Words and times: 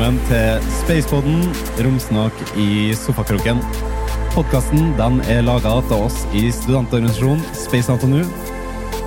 Velkommen 0.00 0.28
til 0.30 0.68
Spacepodden, 0.78 1.40
romsnak 1.84 2.38
i 2.56 2.94
sofakroken. 2.96 3.58
Podkasten 4.32 4.94
er 5.28 5.42
laga 5.44 5.74
av 5.76 5.92
oss 5.92 6.22
i 6.32 6.46
studentorganisasjonen 6.56 7.42
Space 7.52 7.92
NTNU. 7.92 8.22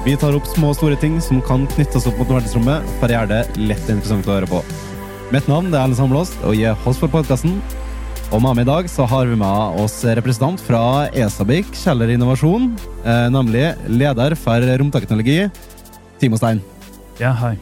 Vi 0.06 0.14
tar 0.22 0.38
opp 0.38 0.46
små 0.52 0.70
og 0.70 0.78
store 0.78 1.00
ting 1.02 1.18
som 1.18 1.42
kan 1.42 1.66
knyttes 1.74 2.06
opp 2.06 2.22
mot 2.22 2.30
verdensrommet, 2.36 2.86
for 3.00 3.10
å 3.10 3.18
gjøre 3.18 3.32
det 3.32 3.66
lett 3.72 3.90
interessant 3.90 4.30
å 4.30 4.36
høre 4.36 4.52
på. 4.54 4.62
Mitt 5.34 5.50
navn 5.50 5.74
er 5.74 5.80
Erlend 5.80 5.98
Samlåst, 5.98 6.38
og 6.46 6.54
jeg 6.62 6.70
er 6.76 6.80
host 6.86 7.02
for 7.02 7.10
podkasten. 7.10 7.58
Og 8.30 8.46
med 8.46 8.62
meg 8.62 8.68
i 8.68 8.72
dag 8.76 8.94
så 8.94 9.10
har 9.10 9.26
vi 9.26 9.42
med 9.42 9.82
oss 9.82 9.98
representant 10.06 10.62
fra 10.62 11.10
ESABIC 11.10 11.74
Kjeller 11.82 12.14
Innovasjon, 12.14 12.70
eh, 13.02 13.28
nemlig 13.34 13.72
leder 13.90 14.38
for 14.38 14.72
romteknologi, 14.86 15.42
Timo 16.22 16.38
Stein. 16.38 16.62
Ja, 17.18 17.34
hei. 17.42 17.56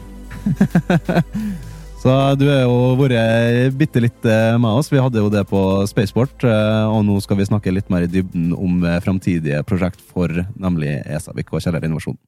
Så 2.02 2.10
du 2.34 2.48
har 2.48 2.64
jo 2.64 2.96
vært 2.98 3.76
bitte 3.78 4.00
litt 4.02 4.24
eh, 4.26 4.56
med 4.58 4.80
oss. 4.80 4.88
Vi 4.90 4.98
hadde 4.98 5.20
jo 5.22 5.28
det 5.30 5.44
på 5.46 5.60
Spaceport, 5.86 6.34
eh, 6.42 6.86
og 6.90 7.04
nå 7.06 7.20
skal 7.22 7.38
vi 7.38 7.46
snakke 7.46 7.70
litt 7.70 7.92
mer 7.94 8.02
i 8.02 8.10
dybden 8.10 8.48
om 8.56 8.82
eh, 8.82 8.98
framtidige 9.04 9.60
prosjekt 9.68 10.02
for 10.10 10.42
nemlig 10.58 10.96
Esavik 11.06 11.54
og 11.54 11.62
Kjeller 11.62 11.86
Innovasjon. 11.86 12.18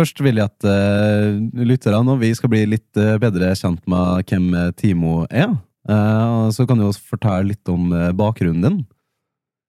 Først 0.00 0.22
vil 0.24 0.40
jeg 0.40 0.48
at 0.48 0.66
uh, 0.66 1.64
lytterne 1.66 2.14
og 2.14 2.22
vi 2.22 2.32
skal 2.36 2.52
bli 2.52 2.64
litt 2.74 3.00
uh, 3.00 3.18
bedre 3.22 3.52
kjent 3.58 3.82
med 3.90 4.24
hvem 4.30 4.48
Timo 4.80 5.24
er. 5.28 5.52
Uh, 5.88 6.48
så 6.54 6.66
kan 6.68 6.80
du 6.80 6.86
også 6.86 7.12
fortelle 7.14 7.52
litt 7.52 7.72
om 7.72 7.90
bakgrunnen 8.16 8.64
din. 8.64 8.80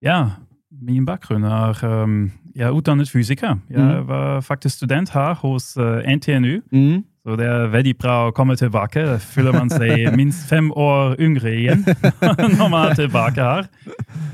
Ja, 0.02 0.42
min 0.82 1.06
bakgrunn 1.06 1.44
er 1.46 1.78
um, 1.86 2.32
Jeg 2.56 2.66
er 2.68 2.74
utdannet 2.76 3.08
fysiker. 3.08 3.56
Jeg 3.70 3.80
mm. 3.80 4.08
var 4.08 4.40
faktisk 4.44 4.82
student 4.82 5.12
her 5.14 5.34
hos 5.40 5.72
NTNU. 5.78 6.60
Mm. 6.72 7.04
Så 7.22 7.36
det 7.38 7.46
er 7.46 7.70
veldig 7.70 7.94
bra 8.02 8.16
å 8.26 8.32
komme 8.34 8.56
tilbake. 8.58 9.04
Da 9.06 9.16
føler 9.22 9.54
man 9.54 9.70
seg 9.70 10.08
minst 10.20 10.48
fem 10.50 10.72
år 10.74 11.14
yngre 11.22 11.54
igjen 11.54 11.84
når 12.58 12.68
man 12.68 12.90
er 12.90 12.98
tilbake 12.98 13.46
her. 13.46 13.68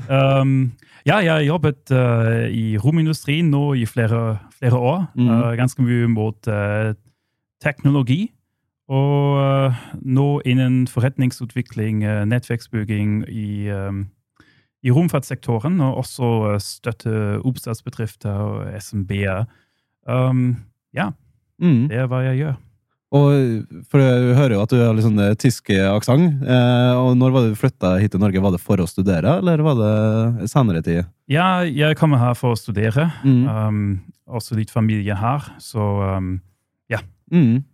Um, 0.09 0.71
ja, 1.05 1.19
jeg 1.21 1.31
har 1.31 1.45
jobbet 1.45 1.93
uh, 1.93 2.47
i 2.49 2.77
romindustrien 2.81 3.47
nå 3.53 3.73
i 3.79 3.85
flere, 3.87 4.39
flere 4.59 4.77
år. 4.77 5.05
Mm. 5.15 5.31
Ganske 5.57 5.85
mye 5.85 6.09
mot 6.11 6.51
uh, 6.51 6.93
teknologi. 7.63 8.29
Og 8.89 9.73
nå 10.01 10.27
innen 10.49 10.87
forretningsutvikling, 10.89 11.99
nettverksbygging 12.25 13.19
i, 13.29 13.69
i 14.81 14.91
romfartssektoren, 14.95 15.77
og 15.85 15.99
også 16.01 16.29
støtte 16.57 17.11
oppstartsbedrifter 17.45 18.33
og 18.33 18.81
SMB-er. 18.81 19.45
Um, 20.09 20.55
ja, 20.93 21.11
mm. 21.61 21.85
det 21.91 22.01
er 22.01 22.09
hva 22.09 22.23
jeg 22.25 22.41
gjør. 22.41 22.57
Og 23.09 23.63
for 23.89 24.03
Jeg 24.03 24.35
hører 24.37 24.53
jo 24.53 24.61
at 24.61 24.73
du 24.73 24.77
har 24.77 24.93
litt 24.93 25.05
sånn 25.05 25.21
tysk 25.41 25.71
aksent. 25.73 26.43
Eh, 26.45 26.91
og 26.93 27.15
når 27.17 27.33
var 27.33 27.47
du 27.47 27.57
flytta 27.57 27.95
hit 27.97 28.13
til 28.13 28.21
Norge? 28.21 28.43
Var 28.43 28.53
det 28.53 28.61
for 28.61 28.81
å 28.81 28.89
studere, 28.89 29.39
eller 29.41 29.63
var 29.65 29.79
det 29.79 30.49
senere 30.51 30.83
tid? 30.85 31.09
Ja, 31.29 31.63
jeg 31.65 31.97
kommer 31.97 32.21
her 32.21 32.37
for 32.37 32.53
å 32.53 32.59
studere. 32.59 33.09
Mm. 33.25 33.41
Um, 33.49 33.81
også 34.29 34.57
litt 34.59 34.69
familie 34.73 35.17
her, 35.17 35.49
så 35.61 35.89
um, 36.19 36.35
ja. 36.89 37.01
Mm. 37.33 37.65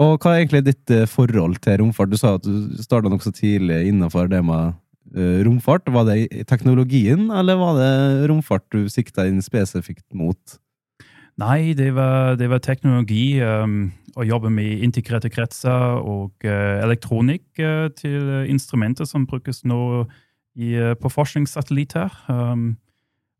Og 0.00 0.16
hva 0.16 0.32
er 0.32 0.42
egentlig 0.42 0.64
ditt 0.70 0.92
eh, 0.92 1.08
forhold 1.08 1.60
til 1.64 1.82
romfart? 1.82 2.12
Du 2.12 2.16
sa 2.20 2.38
at 2.38 2.46
du 2.46 2.72
starta 2.80 3.12
nokså 3.12 3.34
tidlig 3.36 3.82
innenfor 3.90 4.30
det 4.32 4.40
med 4.46 4.72
uh, 5.12 5.38
romfart. 5.44 5.92
Var 5.92 6.08
det 6.08 6.46
teknologien, 6.48 7.28
eller 7.28 7.60
var 7.60 7.76
det 7.76 7.92
romfart 8.32 8.64
du 8.72 8.86
sikta 8.92 9.28
inn 9.28 9.44
spesifikt 9.44 10.08
mot? 10.16 10.58
Nei, 11.40 11.72
det 11.76 11.92
var, 11.96 12.36
det 12.40 12.48
var 12.52 12.60
teknologi. 12.64 13.40
Um, 13.40 13.92
å 14.16 14.26
jobber 14.26 14.52
med 14.52 14.82
integrerte 14.84 15.30
kretser 15.32 15.98
og 16.02 16.44
uh, 16.44 16.82
elektronikk 16.84 17.44
uh, 17.60 17.88
til 17.96 18.28
instrumenter 18.50 19.08
som 19.08 19.26
brukes 19.28 19.62
nå 19.64 19.82
i, 20.54 20.74
uh, 20.76 20.92
på 20.98 21.12
forskningssatellitter. 21.12 22.12
Um, 22.28 22.76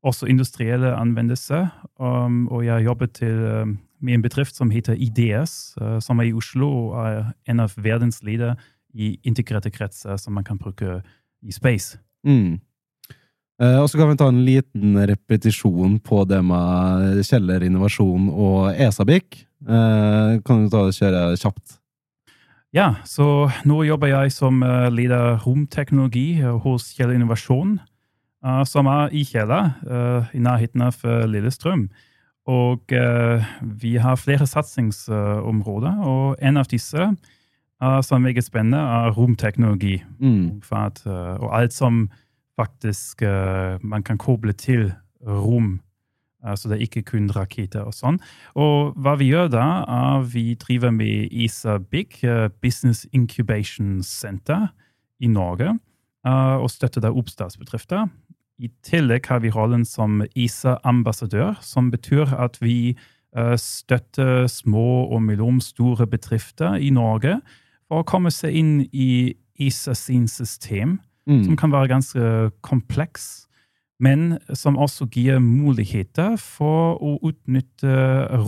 også 0.02 0.26
industrielle 0.26 0.94
anvendelser. 0.98 1.68
Um, 2.00 2.48
og 2.50 2.64
jeg 2.66 2.88
jobber 2.88 3.06
til, 3.14 3.76
med 4.00 4.14
en 4.16 4.24
bedrift 4.24 4.56
som 4.56 4.72
heter 4.74 4.98
IDS, 4.98 5.76
som 6.02 6.18
er 6.18 6.26
i 6.26 6.34
Oslo 6.34 6.70
og 6.88 6.96
er 7.06 7.20
en 7.46 7.62
av 7.62 7.76
verdens 7.78 8.18
ledere 8.26 8.56
i 8.98 9.14
integrerte 9.22 9.70
kretser 9.70 10.18
som 10.18 10.34
man 10.34 10.44
kan 10.44 10.58
bruke 10.58 11.00
i 11.42 11.54
space. 11.54 12.00
Mm. 12.26 12.58
Eh, 13.62 13.78
og 13.78 13.86
så 13.90 14.00
kan 14.00 14.10
vi 14.10 14.18
ta 14.18 14.26
en 14.30 14.42
liten 14.46 14.96
repetisjon 15.06 15.98
på 16.02 16.24
det 16.26 16.40
med 16.46 17.20
Kjeller 17.26 17.62
Innovasjon 17.62 18.26
og 18.32 18.72
ESABIC. 18.74 19.44
Eh, 19.62 20.40
kan 20.42 20.64
du 20.64 20.72
ta 20.72 20.86
og 20.88 20.96
kjøre 20.96 21.36
kjapt? 21.38 21.78
Ja, 22.74 22.94
så 23.06 23.50
nå 23.68 23.82
jobber 23.84 24.10
jeg 24.10 24.32
som 24.34 24.62
eh, 24.66 24.88
leder 24.90 25.38
romteknologi 25.44 26.42
hos 26.64 26.90
Kjeller 26.96 27.20
Innovasjon, 27.20 27.78
som 28.66 28.88
er 28.90 29.12
i 29.14 29.20
Kjeller, 29.22 29.68
i 30.34 30.40
nærheten 30.42 30.82
av 30.82 30.96
Lillestrøm. 31.30 31.84
Og 32.50 32.90
vi 33.78 33.92
har 34.02 34.18
flere 34.18 34.48
satsingsområder, 34.50 36.00
og 36.02 36.42
en 36.42 36.58
av 36.58 36.66
disse 36.66 37.06
som 37.78 38.16
er 38.16 38.24
meget 38.24 38.48
spennende, 38.48 38.80
er 38.82 39.14
romteknologi. 39.14 40.00
Mm. 40.18 40.58
Og 40.66 41.46
alt 41.54 41.76
som 41.76 42.08
faktisk 42.62 43.22
uh, 43.22 43.78
man 43.82 44.02
kan 44.02 44.18
koble 44.18 44.52
til 44.52 44.92
rom. 45.26 45.80
Uh, 46.44 46.54
så 46.56 46.68
det 46.68 46.78
er 46.78 46.86
ikke 46.86 47.04
kun 47.12 47.30
raketter 47.34 47.86
og 47.86 47.94
sånn. 47.96 48.20
Og 48.58 48.94
hva 49.02 49.16
vi 49.18 49.32
gjør 49.32 49.50
da, 49.52 49.66
er 49.86 50.26
vi 50.32 50.52
driver 50.60 50.94
med 50.94 51.32
ISA 51.32 51.78
Big, 51.82 52.20
uh, 52.24 52.48
Business 52.62 53.06
Incubation 53.12 54.02
Center 54.06 54.70
i 55.22 55.30
Norge, 55.30 55.76
og 56.22 56.68
støtter 56.70 57.02
da 57.02 57.10
oppstartsbedrifter. 57.10 58.06
I 58.62 58.68
tillegg 58.86 59.26
har 59.26 59.40
vi 59.42 59.50
rollen 59.50 59.82
som 59.86 60.20
ISA-ambassadør, 60.38 61.56
som 61.66 61.88
betyr 61.90 62.30
at 62.38 62.60
vi 62.62 62.94
støtter 63.58 64.46
små 64.50 65.08
og 65.14 65.22
mellomstore 65.26 66.06
bedrifter 66.06 66.78
i 66.78 66.92
Norge 66.94 67.40
for 67.90 68.02
å 68.02 68.06
komme 68.06 68.30
seg 68.34 68.54
inn 68.54 68.72
i 68.94 69.34
ISA 69.58 69.96
sin 69.98 70.28
system 70.30 71.00
mm. 71.28 71.44
som 71.46 71.56
kan 71.58 71.72
være 71.74 71.90
ganske 71.92 72.50
kompleks, 72.64 73.46
men 74.02 74.38
som 74.58 74.78
også 74.80 75.06
gir 75.14 75.38
muligheter 75.42 76.34
for 76.40 76.98
å 76.98 77.14
utnytte 77.22 77.92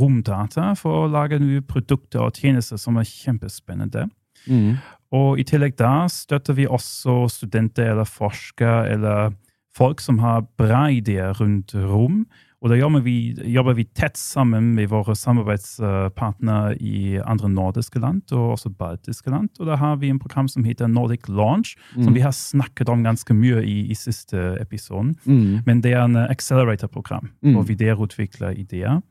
romdata 0.00 0.72
for 0.78 1.04
å 1.04 1.10
lage 1.12 1.38
nye 1.38 1.62
produkter 1.62 2.24
og 2.26 2.40
tjenester 2.40 2.80
som 2.80 2.98
er 2.98 3.06
kjempespennende. 3.06 4.08
Mm. 4.50 4.80
Og 5.14 5.38
i 5.38 5.46
tillegg 5.46 5.76
da 5.78 6.08
støtter 6.10 6.56
vi 6.58 6.66
også 6.66 7.28
studenter 7.30 7.92
eller 7.92 8.08
forskere 8.08 8.88
eller 8.90 9.36
folk 9.74 10.02
som 10.02 10.18
har 10.22 10.46
bra 10.58 10.88
ideer 10.90 11.34
rundt 11.38 11.74
rom, 11.74 12.24
og 12.64 12.70
da 12.72 12.78
jobber 12.78 13.02
vi, 13.05 13.34
jobber 13.52 13.76
vi, 13.76 13.84
tett 13.93 14.16
sammen 14.16 14.70
med 14.72 14.88
våre 14.88 15.12
samarbeidspartnere 15.20 16.78
i 16.81 17.19
andre 17.20 17.50
nordiske 17.52 18.00
land, 18.00 18.22
og 18.32 18.55
også 18.55 18.72
baltiske 18.72 19.28
land. 19.28 19.50
Og 19.61 19.69
da 19.69 19.76
har 19.76 19.99
vi 20.00 20.08
en 20.08 20.20
program 20.22 20.49
som 20.49 20.64
heter 20.64 20.88
Nordic 20.88 21.28
Launch, 21.28 21.75
mm. 21.93 22.06
som 22.06 22.16
vi 22.16 22.22
har 22.25 22.32
snakket 22.32 22.88
om 22.88 23.05
ganske 23.05 23.37
mye 23.37 23.61
i, 23.69 23.82
i 23.93 23.96
siste 23.99 24.55
episoden. 24.62 25.12
Mm. 25.28 25.61
Men 25.66 25.82
det 25.84 25.93
er 25.93 26.06
en 26.06 26.16
accelerator-program, 26.25 27.28
mm. 27.44 27.52
hvor 27.52 27.69
vi 27.69 27.76
derutvikler 27.84 28.56
ideer. 28.56 29.02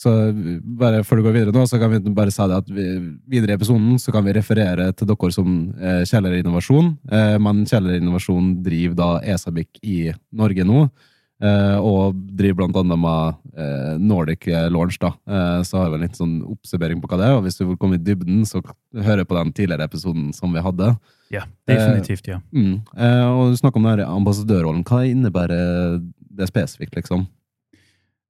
Så 0.00 0.12
bare 0.80 1.02
før 1.04 1.20
du 1.20 1.26
går 1.26 1.34
videre 1.34 1.52
nå, 1.56 1.66
så 1.68 1.80
kan 1.80 1.92
vi 1.92 2.12
bare 2.16 2.32
si 2.32 2.44
det 2.48 2.58
at 2.62 2.68
vi, 2.72 2.84
videre 3.28 3.52
i 3.52 3.58
episoden 3.58 3.98
så 4.00 4.12
kan 4.14 4.24
vi 4.24 4.32
referere 4.36 4.90
til 4.96 5.08
dere 5.08 5.32
som 5.34 5.56
eh, 5.76 6.02
Kjeller 6.08 6.38
Innovasjon. 6.38 6.94
Eh, 7.12 7.36
men 7.40 7.64
Kjeller 7.68 7.98
Innovasjon 7.98 8.54
driver 8.64 8.96
da 8.96 9.10
ESABIC 9.34 9.80
i 9.84 9.98
Norge 10.36 10.64
nå. 10.68 10.86
Uh, 11.40 11.80
og 11.80 12.18
driver 12.36 12.58
blant 12.58 12.76
annet 12.76 13.00
med 13.00 13.36
uh, 13.56 13.94
Nordic 13.96 14.44
Launch. 14.68 14.98
da. 15.00 15.14
Uh, 15.24 15.62
så 15.64 15.80
har 15.80 15.88
vi 15.88 15.96
en 15.96 16.04
litt 16.04 16.18
sånn 16.18 16.34
oppsummering 16.44 17.00
på 17.00 17.08
hva 17.08 17.16
det 17.16 17.28
er. 17.30 17.36
Og 17.38 17.46
hvis 17.46 17.56
du 17.56 17.64
vil 17.64 17.78
komme 17.80 17.96
i 17.96 18.02
dybden, 18.04 18.42
så 18.48 18.60
hører 18.92 19.24
på 19.24 19.38
den 19.38 19.52
tidligere 19.56 19.86
episoden 19.88 20.34
som 20.36 20.52
vi 20.52 20.60
hadde. 20.64 20.92
Ja, 21.32 21.46
definitivt, 21.70 22.26
ja. 22.26 22.40
Mm. 22.50 22.82
og 22.90 23.52
du 23.52 23.58
snakker 23.60 23.78
om 23.78 23.84
denne 23.86 24.08
ambassadørrollen. 24.10 24.82
Hva 24.82 25.04
innebærer 25.06 26.00
det 26.18 26.48
spesifikt, 26.50 26.96
liksom? 26.98 27.28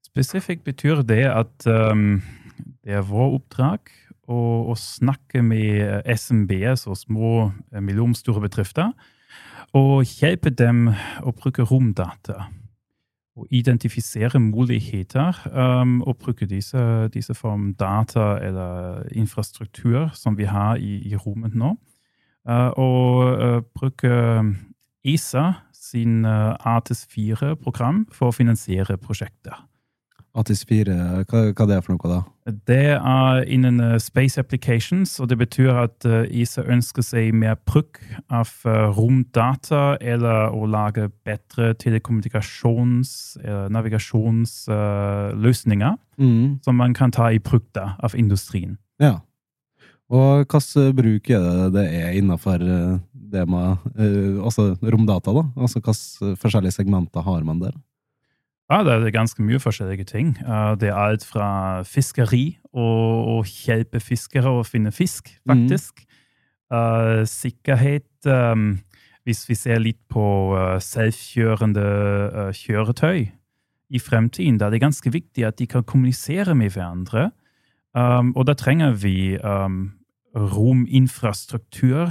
Spesifikt 0.04 0.66
betyr 0.68 1.00
det 1.08 1.24
at 1.32 1.64
um, 1.64 2.20
det 2.84 2.98
er 2.98 3.08
vår 3.08 3.38
oppdrag 3.38 3.88
å, 4.28 4.38
å 4.68 4.76
snakke 4.76 5.40
med 5.42 6.04
SMBs 6.12 6.84
og 6.92 7.00
små, 7.00 7.32
mellomstore 7.72 8.44
bedrifter. 8.44 8.92
Og 9.74 10.04
hjelpe 10.04 10.52
dem 10.52 10.90
å 11.24 11.32
bruke 11.32 11.64
romdata 11.64 12.50
å 13.40 13.46
identifisere 13.50 14.40
muligheter 14.42 15.37
um, 15.52 16.00
og 16.02 16.19
bruke 16.22 16.46
disse, 16.46 17.08
disse 17.14 17.34
form 17.34 17.72
data 17.75 18.37
eller 18.42 19.06
infrastruktur 19.16 20.10
som 20.14 20.38
vi 20.38 20.48
har 20.50 20.76
i, 20.76 21.00
i 21.08 21.16
rommet 21.16 21.54
nå. 21.54 21.75
uh, 22.48 22.70
og 22.76 23.40
uh, 23.40 23.62
bruke 23.75 24.44
ESA 25.04 25.52
sin 25.72 26.26
ATS4-program, 26.28 28.04
for 28.12 28.28
å 28.28 28.37
finansiere 28.37 28.98
prosjekter. 29.00 29.56
ATIS 30.38 30.60
4, 30.64 30.94
hva, 31.26 31.40
hva 31.50 31.64
er 31.64 31.68
det 31.72 31.80
for 31.84 31.92
noe, 31.96 32.08
da? 32.10 32.20
Det 32.66 32.90
er 32.98 33.44
innen 33.50 34.00
Space 34.02 34.38
Applications, 34.38 35.20
og 35.20 35.28
det 35.30 35.38
betyr 35.40 35.70
at 35.82 36.04
ISA 36.30 36.62
ønsker 36.70 37.02
seg 37.02 37.34
mer 37.34 37.56
bruk 37.66 37.98
av 38.30 38.48
romdata 38.94 39.96
eller 40.00 40.50
å 40.54 40.66
lage 40.70 41.08
bedre 41.26 41.74
telekommunikasjons- 41.74 43.36
eller 43.42 43.68
navigasjonsløsninger 43.74 45.96
Mm. 46.20 46.58
som 46.62 46.76
man 46.76 46.92
kan 46.94 47.10
ta 47.10 47.30
i 47.32 47.38
bruk 47.38 47.72
da, 47.72 47.96
av 48.02 48.14
industrien. 48.14 48.76
Ja. 49.00 49.20
Og 50.10 50.46
hvilken 50.46 50.94
bruk 50.96 51.30
er 51.30 51.38
det 51.40 51.72
det 51.72 51.92
er 51.94 52.12
innenfor 52.18 52.58
det 53.14 53.48
med 53.48 53.78
altså 54.42 54.76
romdata, 54.82 55.32
da? 55.32 55.42
Altså 55.56 55.80
hvilke 55.80 56.36
forskjellige 56.36 56.72
segmenter 56.74 57.22
har 57.22 57.42
man 57.44 57.58
der? 57.60 57.72
Ja, 58.70 58.84
det 58.87 58.93
er 58.94 59.11
ganske 59.11 59.43
mye 59.43 59.58
forskjellige 59.58 60.05
ting. 60.06 60.28
Det 60.78 60.93
er 60.93 60.94
alt 60.94 61.25
fra 61.26 61.82
fiskeri 61.82 62.55
og 62.70 63.26
å 63.32 63.40
hjelpe 63.43 63.99
fiskere 63.99 64.46
å 64.61 64.62
finne 64.62 64.93
fisk, 64.94 65.32
faktisk. 65.49 66.05
Mm. 66.70 67.26
Sikkerhet 67.26 68.06
Hvis 69.26 69.43
vi 69.49 69.55
ser 69.58 69.82
litt 69.82 69.99
på 70.08 70.22
selvkjørende 70.81 72.52
kjøretøy 72.55 73.26
i 73.90 73.99
fremtiden, 73.99 74.58
da 74.58 74.67
er 74.69 74.70
det 74.76 74.87
ganske 74.87 75.11
viktig 75.11 75.44
at 75.44 75.58
de 75.58 75.66
kan 75.66 75.82
kommunisere 75.82 76.55
med 76.55 76.70
hverandre. 76.70 77.32
Og 77.99 78.46
da 78.46 78.55
trenger 78.55 78.94
vi 79.02 79.34
rominfrastruktur 80.31 82.06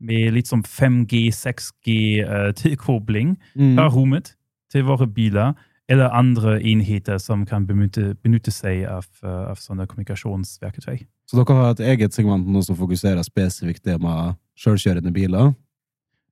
med 0.00 0.32
litt 0.32 0.48
som 0.48 0.64
5G, 0.64 1.28
6G-tilkobling 1.36 3.36
fra 3.52 3.92
rommet 3.92 4.32
til 4.72 4.88
våre 4.88 5.04
biler 5.06 5.52
eller 5.90 6.12
andre 6.14 6.62
enheter 6.62 7.18
som 7.18 7.42
kan 7.46 7.66
benytte, 7.66 8.14
benytte 8.22 8.52
seg 8.54 8.84
av, 8.86 9.08
av, 9.26 9.58
sånne 9.58 9.88
kommunikasjonsverktøy. 9.90 11.00
Så 11.26 11.38
dere 11.38 11.56
har 11.58 11.72
et 11.74 11.82
eget 11.94 12.14
segment 12.14 12.46
nå 12.46 12.62
som 12.62 12.78
fokuserer 12.78 13.26
spesifikt 13.26 13.82
det 13.88 13.96
med 14.02 14.38
selvkjørende 14.60 15.10
biler? 15.14 15.50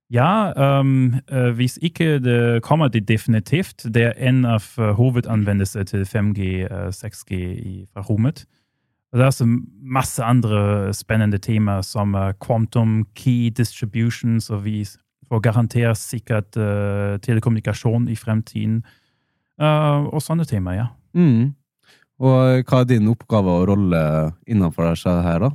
Ja, 0.09 0.49
um, 0.79 1.19
hvis 1.55 1.77
ikke 1.85 2.17
det 2.23 2.63
kommer 2.65 2.87
det 2.87 3.07
definitivt. 3.07 3.83
Det 3.83 4.07
er 4.07 4.15
en 4.29 4.45
av 4.45 4.63
hovedanvendelsene 4.77 5.85
til 5.85 6.07
5G, 6.07 6.63
6G 6.95 7.35
fra 7.91 8.01
rommet. 8.07 8.45
Og 9.11 9.19
det 9.19 9.25
er 9.25 9.33
også 9.33 9.45
masse 9.81 10.23
andre 10.23 10.93
spennende 10.93 11.37
temaer 11.37 11.81
som 11.81 12.15
quantum 12.45 13.05
key 13.15 13.49
distribution, 13.49 14.39
så 14.41 14.57
vi 14.57 14.85
får 15.29 15.43
garantert 15.45 15.97
sikkert 15.97 16.57
uh, 16.57 17.19
telekommunikasjon 17.21 18.07
i 18.09 18.15
fremtiden. 18.15 18.81
Uh, 19.59 20.07
og 20.15 20.21
sånne 20.23 20.47
temaer, 20.47 20.77
ja. 20.79 20.87
Mm. 21.17 21.49
Og 22.19 22.67
hva 22.67 22.81
er 22.81 22.87
din 22.87 23.09
oppgave 23.11 23.51
og 23.61 23.67
rolle 23.71 24.03
innenfor 24.47 24.91
dette 24.91 25.15
her, 25.23 25.43
da? 25.47 25.51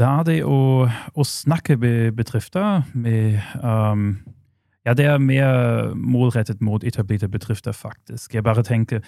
Det 0.00 0.06
er 0.08 0.22
det 0.24 0.36
å, 0.48 0.88
å 0.88 1.24
snakke 1.26 1.76
med 1.80 2.14
bedrifter 2.16 2.86
med 2.96 3.40
um, 3.60 4.14
Ja, 4.86 4.94
det 4.96 5.04
er 5.04 5.18
mer 5.20 5.90
målrettet 5.92 6.62
mot 6.64 6.84
etablerte 6.88 7.28
bedrifter, 7.28 7.76
faktisk. 7.76 8.34
Jeg 8.34 8.46
bare 8.46 8.64
tenker 8.64 9.04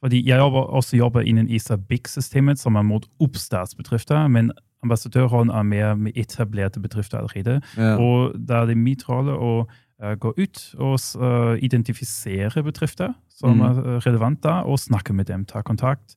fordi 0.00 0.22
Jeg 0.24 0.38
jobber, 0.40 0.60
også 0.72 0.96
jobber 0.96 1.20
innen 1.20 1.48
ISA 1.48 1.76
Big-systemet, 1.76 2.58
som 2.58 2.74
er 2.80 2.82
mot 2.88 3.04
oppstartsbedrifter. 3.20 4.28
Men 4.32 4.48
ambassadørrollen 4.82 5.50
er 5.52 5.62
mer 5.62 5.94
med 5.94 6.16
etablerte 6.16 6.80
bedrifter 6.80 7.18
allerede. 7.18 7.60
Ja. 7.76 7.98
Og 8.00 8.32
da 8.48 8.62
er 8.62 8.70
det 8.70 8.78
min 8.80 8.96
rolle 9.08 9.36
å 9.36 9.50
uh, 9.68 10.14
gå 10.16 10.32
ut 10.38 10.62
og 10.78 10.96
uh, 11.20 11.52
identifisere 11.60 12.64
bedrifter 12.64 13.12
som 13.40 13.58
Mm. 13.58 13.66
er 13.66 14.00
relevante, 14.06 14.52
og 14.68 14.78
snakke 14.78 15.16
med 15.16 15.26
dem, 15.32 15.44
ta 15.48 15.62
kontakt. 15.66 16.16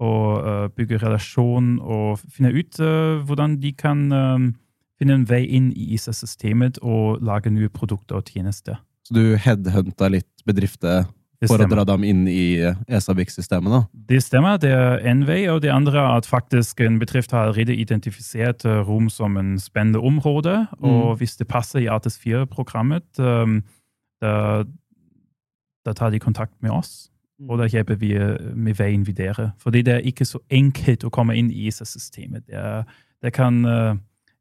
Og 0.00 0.46
uh, 0.46 0.68
bygge 0.72 1.02
relasjon 1.02 1.74
og 1.82 2.22
finne 2.32 2.54
ut 2.56 2.78
hvordan 3.26 3.58
de 3.60 3.72
kan 3.76 4.06
um, 4.12 4.54
finne 5.00 5.18
en 5.18 5.28
vei 5.28 5.42
inn 5.44 5.72
i 5.76 5.90
ISA-systemet 5.96 6.78
og 6.80 7.20
lage 7.24 7.52
nye 7.52 7.68
produkter 7.68 8.20
og 8.20 8.28
tjenester. 8.30 8.80
Så 9.04 9.16
du 9.16 9.36
headhunter 9.36 10.12
litt 10.12 10.44
bedrifter 10.46 11.04
for 11.48 11.56
å 11.56 11.68
dra 11.68 11.86
dem 11.88 12.04
inn 12.04 12.26
i 12.28 12.60
ESA-BIC-systemet, 12.88 13.72
da? 13.72 13.80
Det 14.12 14.18
stemmer, 14.20 14.58
det 14.60 14.74
er 14.76 15.00
en 15.08 15.22
vei, 15.28 15.38
og 15.48 15.62
det 15.64 15.72
andre 15.72 15.96
er 15.96 16.18
at 16.20 16.28
faktisk 16.28 16.82
en 16.84 16.98
bedrift 17.00 17.32
har 17.32 17.46
allerede 17.48 17.76
identifisert 17.80 18.66
rom 18.84 19.08
som 19.08 19.38
en 19.40 19.54
spennende 19.60 20.02
område, 20.04 20.66
og 20.84 21.16
hvis 21.20 21.38
det 21.40 21.48
passer 21.48 21.80
i 21.80 21.88
Artis 21.88 22.20
4-programmet, 22.20 23.08
um, 23.24 23.62
da, 24.20 24.64
da 25.86 25.94
tar 25.96 26.10
de 26.10 26.20
kontakt 26.20 26.54
med 26.62 26.74
oss, 26.74 27.10
og 27.48 27.60
da 27.60 27.68
hjelper 27.70 27.96
vi 28.00 28.12
eh, 28.18 28.36
med 28.54 28.76
veien 28.76 29.06
videre. 29.06 29.52
Fordi 29.60 29.82
det 29.86 29.94
er 29.94 30.06
ikke 30.08 30.28
så 30.28 30.42
enkelt 30.52 31.06
å 31.06 31.12
komme 31.14 31.36
inn 31.38 31.48
i 31.52 31.66
ISA-systemet. 31.70 32.44
Det, 32.50 32.64
det 33.24 33.32
kan 33.36 33.62
eh, 33.64 33.94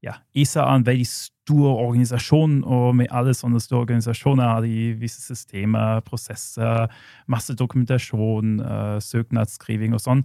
ja, 0.05 0.17
ISA 0.35 0.65
er 0.65 0.79
en 0.79 0.87
veldig 0.87 1.07
stor 1.07 1.79
organisasjon, 1.85 2.59
og 2.63 2.91
med 2.99 3.11
alle 3.15 3.33
sånne 3.35 3.61
store 3.63 3.85
organisasjoner 3.87 4.47
har 4.47 4.67
de 4.67 4.91
visse 4.99 5.23
systemer, 5.23 6.03
prosesser, 6.07 6.87
masse 7.31 7.55
dokumentasjon, 7.59 8.59
eh, 8.63 8.97
søknadsskriving 9.03 9.95
og 9.95 10.03
sånn. 10.03 10.23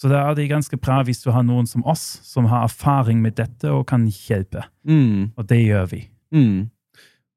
Så 0.00 0.08
da 0.08 0.22
er 0.24 0.36
det 0.36 0.48
ganske 0.48 0.78
bra 0.80 1.02
hvis 1.04 1.20
du 1.20 1.28
har 1.34 1.44
noen 1.44 1.68
som 1.68 1.84
oss, 1.88 2.04
som 2.24 2.48
har 2.48 2.64
erfaring 2.64 3.20
med 3.20 3.36
dette 3.36 3.68
og 3.68 3.84
kan 3.90 4.06
hjelpe. 4.08 4.64
Mm. 4.88 5.32
Og 5.36 5.48
det 5.48 5.60
gjør 5.60 5.90
vi. 5.90 6.06
Mm. 6.32 6.70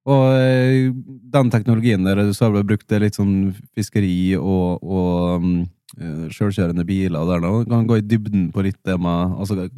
Og 0.03 0.24
eh, 0.36 0.89
den 1.33 1.51
teknologien 1.51 2.03
der 2.03 2.19
du 2.19 2.33
har 2.36 2.65
brukt 2.67 2.89
det 2.91 3.00
litt 3.00 3.19
sånn 3.19 3.53
fiskeri 3.75 4.36
og, 4.36 4.83
og 4.83 5.43
um, 5.43 5.53
sjølkjørende 6.33 6.83
biler 6.88 7.22
og 7.22 7.29
der, 7.31 7.43
nå. 7.43 7.51
kan 7.69 7.88
gå 7.88 8.01
i 8.01 8.07
dybden 8.07 8.50
på 8.51 8.65
litt 8.65 8.79
det 8.83 8.98
med 9.00 9.38
altså, 9.39 9.69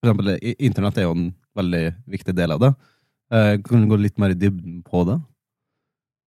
For 0.00 0.08
eksempel, 0.08 0.32
internett 0.56 1.00
er 1.00 1.08
jo 1.08 1.16
en 1.16 1.26
veldig 1.58 1.82
viktig 2.08 2.36
del 2.38 2.54
av 2.56 2.62
det. 2.62 2.70
Uh, 3.30 3.58
Kan 3.66 3.84
du 3.84 3.90
gå 3.90 4.00
litt 4.00 4.16
mer 4.22 4.32
i 4.32 4.38
dybden 4.38 4.80
på 4.86 5.04
det? 5.08 5.18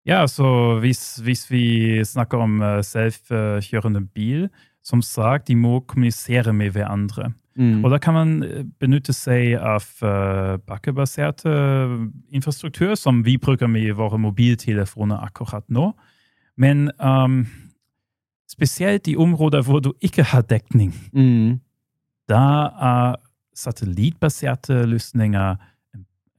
Ja, 0.05 0.25
så 0.27 0.77
hvis, 0.83 1.01
hvis 1.23 1.47
vi 1.47 1.65
snakker 2.05 2.43
om 2.43 2.57
selvkjørende 2.83 4.03
bil, 4.11 4.49
som 4.83 5.01
sagt, 5.01 5.47
de 5.47 5.55
må 5.55 5.79
kommunisere 5.79 6.53
med 6.53 6.73
hverandre. 6.75 7.31
Mm. 7.55 7.83
Og 7.85 7.91
da 7.91 7.99
kan 8.01 8.13
man 8.13 8.31
eh, 8.43 8.63
benytte 8.81 9.13
seg 9.13 9.53
av 9.61 9.85
uh, 10.01 10.57
bakkebasert 10.65 11.45
eh, 11.45 11.97
infrastruktur, 12.33 12.95
som 12.97 13.21
vi 13.25 13.37
bruker 13.37 13.69
med 13.69 13.93
våre 13.99 14.17
mobiltelefoner 14.17 15.21
akkurat 15.21 15.65
nå. 15.69 15.91
Men 16.57 16.89
um, 16.97 17.43
spesielt 18.49 19.07
i 19.07 19.15
områder 19.15 19.61
hvor 19.61 19.79
du 19.79 19.93
ikke 20.01 20.23
har 20.23 20.41
dekning, 20.41 20.93
Mm. 21.13 21.59
da 22.29 22.69
er 22.81 23.15
satellittbaserte 23.55 24.85
løsninger 24.89 25.55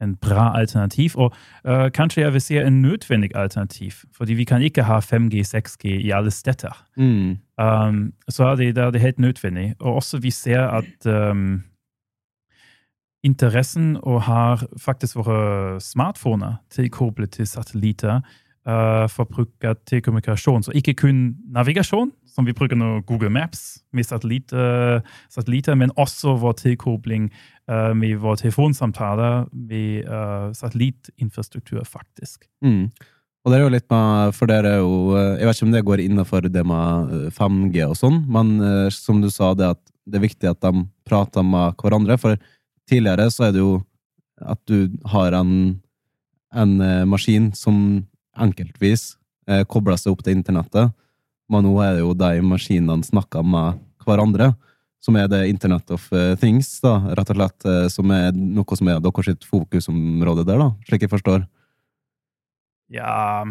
en, 0.02 0.16
bra 0.16 0.58
alternativ. 0.58 1.16
Og 1.16 1.34
uh, 1.68 1.90
kanskje 1.94 2.22
jeg 2.22 2.32
vil 2.32 2.40
si 2.40 2.58
en 2.58 2.82
nødvendig 2.82 3.30
alternativ, 3.34 3.92
fordi 4.16 4.32
vi 4.32 4.44
kan 4.44 4.62
ikke 4.62 4.82
ha 4.82 4.98
5G, 4.98 5.44
6G 5.56 5.88
i 5.88 6.10
alle 6.10 6.30
steder. 6.30 6.86
Mm. 6.96 7.36
Um, 7.64 8.12
så 8.28 8.44
er 8.44 8.56
det, 8.56 8.76
det 8.76 8.84
er 8.84 8.90
det 8.90 9.00
helt 9.00 9.18
nødvendig. 9.18 9.74
Og 9.80 9.94
også 9.94 10.18
vi 10.18 10.30
ser 10.30 10.60
at 10.60 11.06
um, 11.06 11.62
interessen 13.24 13.96
og 14.02 14.22
har 14.22 14.66
faktisk 14.78 15.16
våre 15.16 15.80
smartphoner 15.80 16.54
tilkoblet 16.70 17.30
til 17.30 17.46
satellitter 17.46 18.20
uh, 18.68 19.06
for 19.08 19.28
bruk 19.28 19.64
av 19.64 19.78
telekommunikasjon. 19.88 20.64
Så 20.66 20.74
ikke 20.76 20.96
kun 21.04 21.24
navigasjon, 21.54 22.12
som 22.34 22.46
vi 22.46 22.54
bruker 22.56 22.78
nå 22.78 23.00
Google 23.08 23.30
Maps 23.32 23.82
med 23.92 24.08
satellitt, 24.08 24.52
uh, 24.52 25.00
satellitter, 25.32 25.78
men 25.78 25.94
også 25.96 26.36
vår 26.42 26.58
tilkobling 26.64 27.30
med 27.96 28.18
våre 28.20 28.36
telefonsamtaler 28.36 29.46
med 29.52 30.08
uh, 30.08 30.52
satellittinfrastruktur, 30.52 31.84
faktisk. 31.88 32.44
Mm. 32.64 32.90
Og 33.44 33.52
det 33.52 33.58
er 33.58 33.64
jo 33.64 33.72
litt 33.74 33.88
med, 33.92 34.34
for 34.36 34.48
dere 34.48 34.70
er 34.72 34.80
jo 34.80 35.16
eh, 35.18 35.34
Jeg 35.36 35.46
vet 35.46 35.58
ikke 35.58 35.66
om 35.66 35.72
det 35.74 35.82
går 35.84 36.00
innenfor 36.00 36.46
det 36.48 36.62
med 36.64 37.10
eh, 37.12 37.26
5G 37.36 37.82
og 37.84 37.98
sånn, 38.00 38.22
men 38.32 38.54
som 38.92 39.20
du 39.20 39.28
sa, 39.32 39.52
det 39.56 39.74
det 40.04 40.18
er 40.18 40.24
viktig 40.26 40.48
at 40.50 40.60
de 40.60 40.82
prater 41.08 41.44
med 41.44 41.78
hverandre. 41.80 42.18
For 42.20 42.36
tidligere 42.88 43.30
så 43.32 43.46
er 43.46 43.54
det 43.54 43.62
jo 43.62 43.78
at 44.44 44.60
du 44.68 44.92
har 45.08 45.32
en, 45.32 45.52
en 46.52 46.74
maskin 47.08 47.46
som 47.56 47.78
enkeltvis 48.36 49.14
kobler 49.72 49.96
seg 49.96 50.12
opp 50.12 50.20
til 50.26 50.36
internettet, 50.36 50.92
men 51.48 51.64
nå 51.64 51.72
er 51.80 51.96
det 51.96 52.02
jo 52.02 52.12
de 52.20 52.44
maskinene 52.44 53.08
snakker 53.08 53.48
med 53.48 53.80
hverandre. 54.04 54.50
Som 55.04 55.18
er 55.20 55.28
det 55.28 55.42
Internet 55.50 55.90
of 55.92 56.06
eh, 56.16 56.32
Things, 56.40 56.78
da, 56.80 56.96
rett 57.12 57.32
og 57.34 57.36
slett, 57.36 57.66
eh, 57.68 57.86
som 57.92 58.12
er 58.14 58.30
noe 58.32 58.78
som 58.78 58.88
er 58.88 59.02
deres 59.04 59.48
fokusområde 59.50 60.46
der, 60.48 60.62
da, 60.62 60.70
slik 60.88 61.04
jeg 61.04 61.12
forstår. 61.12 61.44
Ja, 62.94 63.44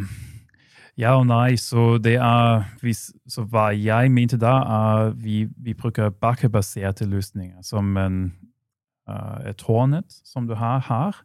ja 0.98 1.14
og 1.20 1.28
nei. 1.30 1.54
Så 1.62 2.00
det 2.02 2.16
er 2.18 2.66
Så 3.30 3.46
hva 3.50 3.70
jeg 3.74 4.12
mente 4.14 4.40
da, 4.42 4.56
er 4.66 5.14
vi, 5.14 5.44
vi 5.62 5.78
bruker 5.78 6.10
bakkebaserte 6.10 7.06
løsninger 7.10 7.62
som 7.62 7.98
en 7.98 8.20
uh, 9.10 9.54
tårnet 9.58 10.10
som 10.26 10.48
du 10.50 10.56
har 10.58 10.82
her, 10.90 11.22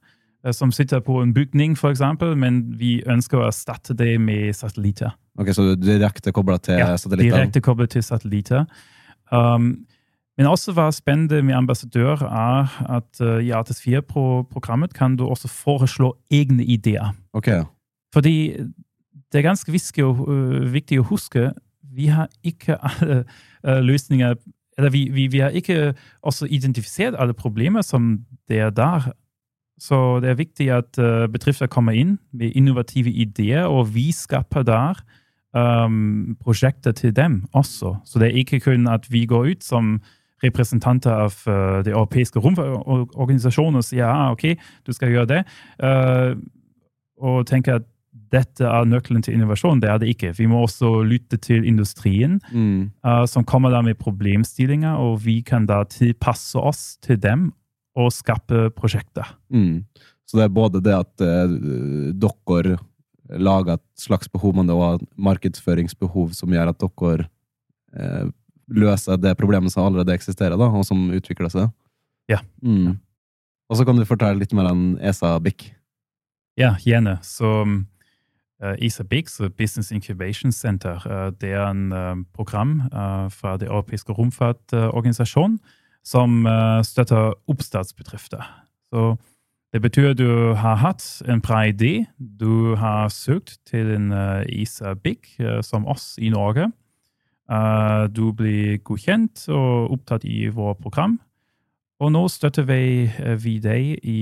som 0.53 0.71
sitter 0.73 1.01
på 1.05 1.23
en 1.23 1.33
bygning, 1.35 1.75
f.eks., 1.77 2.01
men 2.37 2.63
vi 2.79 2.99
ønsker 3.09 3.41
å 3.41 3.49
erstatte 3.49 3.97
det 3.97 4.15
med 4.23 4.55
satellitter. 4.57 5.17
Ok, 5.39 5.53
Så 5.55 5.65
du 5.75 5.75
direkte 5.89 6.33
kobla 6.33 6.59
til 6.59 6.79
Ja, 6.79 6.97
satellitter? 6.97 7.37
direkte 7.37 7.61
koblet 7.65 7.91
til 7.97 8.03
satellitter. 8.03 8.67
Um, 9.33 9.87
men 10.39 10.47
også 10.47 10.73
hva 10.73 10.87
spennende 10.95 11.43
med 11.43 11.57
ambassadør, 11.59 12.23
er 12.23 12.75
at 12.97 13.21
uh, 13.21 13.39
i 13.43 13.51
Artis 13.51 13.81
4-programmet 13.83 14.95
kan 14.95 15.17
du 15.19 15.27
også 15.27 15.49
foreslå 15.51 16.13
egne 16.31 16.65
ideer. 16.65 17.11
Okay. 17.33 17.65
Fordi 18.15 18.57
det 19.33 19.41
er 19.41 19.49
ganske 19.49 19.73
viktig 19.73 20.05
å, 20.07 20.13
å 20.15 21.09
huske 21.11 21.51
vi 21.99 22.07
har 22.07 22.29
ikke 22.45 22.77
alle 22.85 23.25
øh, 23.67 23.81
løsninger 23.83 24.35
Eller 24.79 24.91
vi, 24.95 25.09
vi, 25.11 25.27
vi 25.27 25.39
har 25.39 25.51
ikke 25.51 25.95
også 26.23 26.47
identifisert 26.47 27.17
alle 27.19 27.35
problemer 27.35 27.83
som 27.83 28.21
det 28.49 28.61
er 28.61 28.71
der. 28.71 29.11
Så 29.81 30.21
det 30.21 30.31
er 30.31 30.35
viktig 30.39 30.69
at 30.71 31.01
bedrifter 31.33 31.67
kommer 31.67 31.93
inn 31.93 32.19
med 32.33 32.53
innovative 32.55 33.11
ideer, 33.11 33.67
og 33.67 33.95
vi 33.95 34.13
skaper 34.13 34.63
der 34.63 35.01
um, 35.55 36.37
prosjekter 36.41 36.93
til 36.93 37.17
dem 37.17 37.45
også. 37.53 37.97
Så 38.05 38.19
det 38.19 38.29
er 38.29 38.39
ikke 38.39 38.61
kun 38.61 38.87
at 38.89 39.11
vi 39.11 39.27
går 39.27 39.51
ut 39.51 39.65
som 39.65 39.99
representanter 40.45 41.25
av 41.27 41.37
uh, 41.49 41.81
det 41.87 41.95
europeiske 41.95 42.43
romorganisasjonen 42.43 43.81
og 43.81 43.87
sier 43.87 44.05
ja, 44.05 44.31
ok, 44.35 44.51
du 44.87 44.95
skal 44.95 45.15
gjøre 45.15 45.31
det, 45.33 45.45
uh, 45.83 46.35
og 47.19 47.47
tenker 47.49 47.81
at 47.81 47.89
dette 48.33 48.67
er 48.67 48.89
nøkkelen 48.89 49.23
til 49.25 49.39
innovasjon. 49.39 49.81
Det 49.81 49.89
er 49.89 50.01
det 50.03 50.11
ikke. 50.13 50.35
Vi 50.37 50.49
må 50.51 50.61
også 50.65 50.99
lytte 51.07 51.39
til 51.41 51.65
industrien, 51.69 52.39
mm. 52.53 52.91
uh, 53.07 53.25
som 53.31 53.47
kommer 53.49 53.73
da 53.73 53.81
med 53.85 53.99
problemstillinger, 54.01 55.01
og 55.01 55.23
vi 55.25 55.41
kan 55.47 55.67
da 55.69 55.83
tilpasse 55.89 56.61
oss 56.61 56.99
til 57.05 57.21
dem 57.23 57.51
og 57.99 58.13
skape 58.15 58.69
prosjekter. 58.77 59.33
Mm. 59.49 59.87
Så 60.29 60.39
det 60.39 60.45
er 60.45 60.55
både 60.55 60.83
det 60.85 60.95
at 60.95 61.25
uh, 61.25 62.13
dere 62.13 62.79
lager 63.29 63.77
et 63.77 63.87
slags 63.99 64.29
behov, 64.33 64.57
men 64.57 64.69
det 64.69 64.77
er 64.77 65.05
markedsføringsbehov 65.29 66.33
som 66.37 66.53
gjør 66.53 66.73
at 66.73 66.81
dere 66.81 67.27
eh, 67.93 68.29
løser 68.69 69.19
det 69.21 69.37
problemet 69.41 69.73
som 69.73 69.87
allerede 69.87 70.15
eksisterer, 70.15 70.57
da, 70.61 70.69
og 70.69 70.85
som 70.87 71.09
utvikler 71.15 71.53
seg. 71.53 71.71
Ja. 72.29 72.43
Mm. 72.63 72.99
Og 73.69 73.77
så 73.77 73.85
kan 73.85 73.97
du 73.97 74.07
fortelle 74.09 74.41
litt 74.41 74.55
mer 74.57 74.71
om 74.71 74.97
ESA-BIC. 75.01 75.71
Ja, 76.59 76.75
gjerne. 76.85 77.19
Så 77.23 77.49
uh, 77.65 78.75
ESA-BIC, 78.79 79.31
Business 79.57 79.93
Incubation 79.93 80.53
Center, 80.53 81.03
uh, 81.07 81.31
det 81.41 81.53
er 81.53 81.67
en 81.69 81.93
uh, 81.93 82.17
program 82.35 82.81
fra 83.31 83.57
det 83.57 83.69
europeiske 83.69 84.13
romfartorganisasjonen 84.13 85.59
som 86.09 86.47
støtter 86.87 87.35
oppstartsbedrifter. 87.53 88.41
Så 88.89 89.19
det 89.75 89.83
betyr 89.83 90.15
at 90.15 90.19
du 90.19 90.55
har 90.57 90.79
hatt 90.81 91.05
en 91.29 91.43
bra 91.45 91.67
idé, 91.69 92.07
du 92.17 92.75
har 92.81 93.11
søkt 93.13 93.59
til 93.69 93.91
en 93.93 94.13
ESA-BIC 94.49 95.35
som 95.67 95.85
oss 95.85 96.15
i 96.17 96.31
Norge. 96.33 96.71
Uh, 97.49 98.05
du 98.13 98.33
blir 98.37 98.77
godkjent 98.85 99.47
og 99.49 99.95
opptatt 99.95 100.25
i 100.29 100.49
vårt 100.53 100.83
program. 100.85 101.17
Og 101.99 102.13
nå 102.13 102.27
støtter 102.29 102.67
vi, 102.69 103.09
uh, 103.09 103.37
vi 103.41 103.57
deg 103.65 104.05
i 104.05 104.21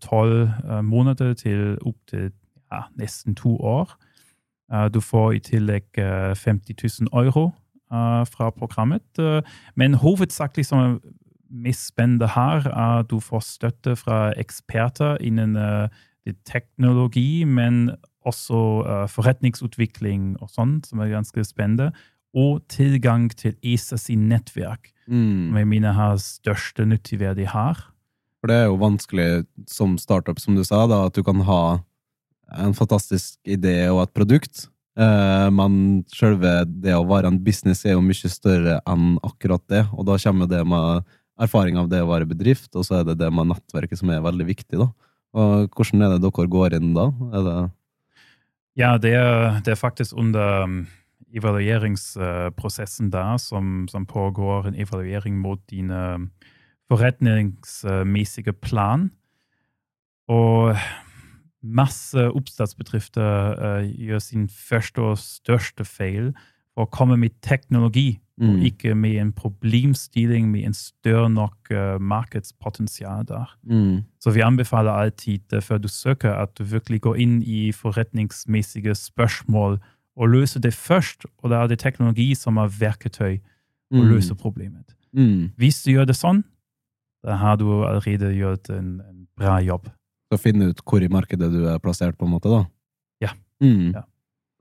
tolv 0.00 0.52
uh, 0.68 0.78
måneder 0.86 1.34
til 1.34 1.74
opptil 1.82 2.30
ja, 2.70 2.84
nesten 2.98 3.34
to 3.34 3.56
år. 3.58 3.96
Du 4.94 5.00
får 5.02 5.32
i 5.34 5.40
tillegg 5.42 5.98
uh, 5.98 6.30
50 6.38 6.78
000 6.78 7.10
euro 7.24 7.50
fra 7.90 8.50
programmet. 8.54 9.18
Men 9.74 9.96
hovedsakelig 9.98 10.62
som 10.68 11.00
mest 11.50 11.88
spennende 11.88 12.28
her, 12.30 12.62
er 12.70 13.00
at 13.00 13.10
du 13.10 13.18
får 13.18 13.40
støtte 13.42 13.96
fra 13.98 14.30
eksperter 14.38 15.18
innen 15.26 15.58
teknologi, 16.46 17.42
men 17.44 17.90
også 18.22 18.60
forretningsutvikling 19.10 20.36
og 20.38 20.52
sånn, 20.54 20.78
som 20.86 21.02
er 21.02 21.10
ganske 21.10 21.42
spennende. 21.42 21.90
Og 22.36 22.60
tilgang 22.70 23.28
til 23.34 23.56
ESA 23.62 23.98
sin 23.98 24.28
nettverk, 24.30 24.92
Mm. 25.10 25.48
som 25.50 25.56
jeg 25.56 25.66
mener 25.66 25.92
har 25.92 26.16
største 26.22 26.86
nyttigverdi 26.86 27.44
har. 27.50 27.74
For 28.40 28.46
det 28.46 28.56
er 28.56 28.66
jo 28.70 28.76
vanskelig 28.78 29.46
som 29.66 29.98
startup, 29.98 30.38
som 30.38 30.54
du 30.54 30.62
sa, 30.64 30.86
da, 30.86 31.06
at 31.06 31.14
du 31.14 31.22
kan 31.22 31.40
ha 31.40 31.80
en 32.56 32.72
fantastisk 32.72 33.38
idé 33.44 33.90
og 33.90 34.04
et 34.04 34.14
produkt, 34.14 34.68
eh, 34.96 35.50
men 35.50 36.04
selve 36.14 36.64
det 36.64 36.94
å 36.94 37.06
være 37.06 37.26
en 37.26 37.38
business 37.42 37.84
er 37.84 37.96
jo 37.96 38.04
mye 38.04 38.30
større 38.30 38.80
enn 38.86 39.18
akkurat 39.26 39.62
det, 39.68 39.86
og 39.92 40.06
da 40.06 40.16
kommer 40.16 40.48
det 40.48 40.64
med 40.66 41.04
erfaring 41.40 41.76
av 41.80 41.88
det 41.88 42.02
å 42.04 42.08
være 42.08 42.28
bedrift, 42.28 42.70
og 42.76 42.84
så 42.84 43.00
er 43.00 43.04
det 43.10 43.18
det 43.18 43.32
med 43.32 43.50
nettverket 43.50 43.98
som 43.98 44.10
er 44.10 44.24
veldig 44.24 44.46
viktig, 44.46 44.78
da. 44.78 44.90
Og 45.34 45.70
hvordan 45.76 46.02
er 46.02 46.16
det 46.16 46.22
dere 46.24 46.50
går 46.50 46.74
inn 46.78 46.94
da? 46.94 47.10
Det 47.10 47.70
Ja, 48.76 48.96
det 48.98 49.14
er, 49.14 49.60
det 49.60 49.74
er 49.74 49.78
faktisk 49.78 50.16
under 50.18 50.64
um, 50.64 50.86
evalueringsprosessen 51.36 53.10
der 53.12 53.36
som, 53.36 53.88
som 53.88 54.06
pågår 54.06 54.66
en 54.66 54.74
evaluering 54.74 55.38
mot 55.38 55.60
dine 55.70 56.30
forretningsmessige 56.90 58.52
plan. 58.52 59.10
Og 60.28 60.76
masse 61.62 62.30
oppstartsbedrifter 62.30 63.54
uh, 63.80 63.84
gjør 63.84 64.18
sin 64.18 64.48
første 64.48 65.02
og 65.02 65.18
største 65.18 65.84
feil 65.84 66.32
for 66.74 66.86
å 66.86 66.92
komme 66.92 67.18
med 67.20 67.36
teknologi, 67.42 68.20
og 68.40 68.46
Mm. 68.56 68.62
ikke 68.62 68.94
med 68.94 69.16
en 69.20 69.32
problemstilling 69.32 70.48
med 70.48 70.64
en 70.64 70.74
større 70.74 71.28
nok 71.30 71.70
uh, 71.70 72.00
markedspotensial 72.00 73.26
der. 73.28 73.56
mm. 73.64 74.02
Så 74.20 74.30
vi 74.30 74.40
anbefaler 74.40 74.92
alltid 74.92 75.52
uh, 75.52 75.60
før 75.60 75.78
du 75.78 75.88
søker, 75.88 76.32
at 76.32 76.58
du 76.58 76.64
virkelig 76.64 77.00
går 77.00 77.14
inn 77.14 77.42
i 77.42 77.72
forretningsmessige 77.72 78.94
spørsmål 78.94 79.78
og 80.20 80.28
løse 80.34 80.60
det 80.60 80.74
først. 80.76 81.24
Og 81.42 81.50
da 81.50 81.62
er 81.64 81.70
det 81.72 81.80
teknologi 81.80 82.34
som 82.36 82.58
er 82.60 82.68
verktøy 82.68 83.38
å 83.40 83.98
Mm. 83.98 84.10
løse 84.12 84.34
problemet. 84.38 84.92
Mm. 85.16 85.50
Hvis 85.58 85.80
du 85.82 85.90
gjør 85.94 86.06
det 86.06 86.14
sånn, 86.16 86.44
da 87.24 87.34
har 87.40 87.56
du 87.56 87.64
allerede 87.82 88.30
gjort 88.36 88.68
en, 88.70 89.00
en 89.00 89.26
bra 89.36 89.56
jobb. 89.64 89.88
Så 90.30 90.38
finne 90.38 90.68
ut 90.70 90.78
hvor 90.86 91.02
i 91.02 91.08
markedet 91.10 91.50
du 91.50 91.64
er 91.66 91.80
plassert, 91.82 92.14
på 92.16 92.24
en 92.28 92.36
måte, 92.36 92.48
da? 92.52 92.60
Ja. 93.20 93.32
Mm. 93.60 93.94
Ja. 93.96 94.04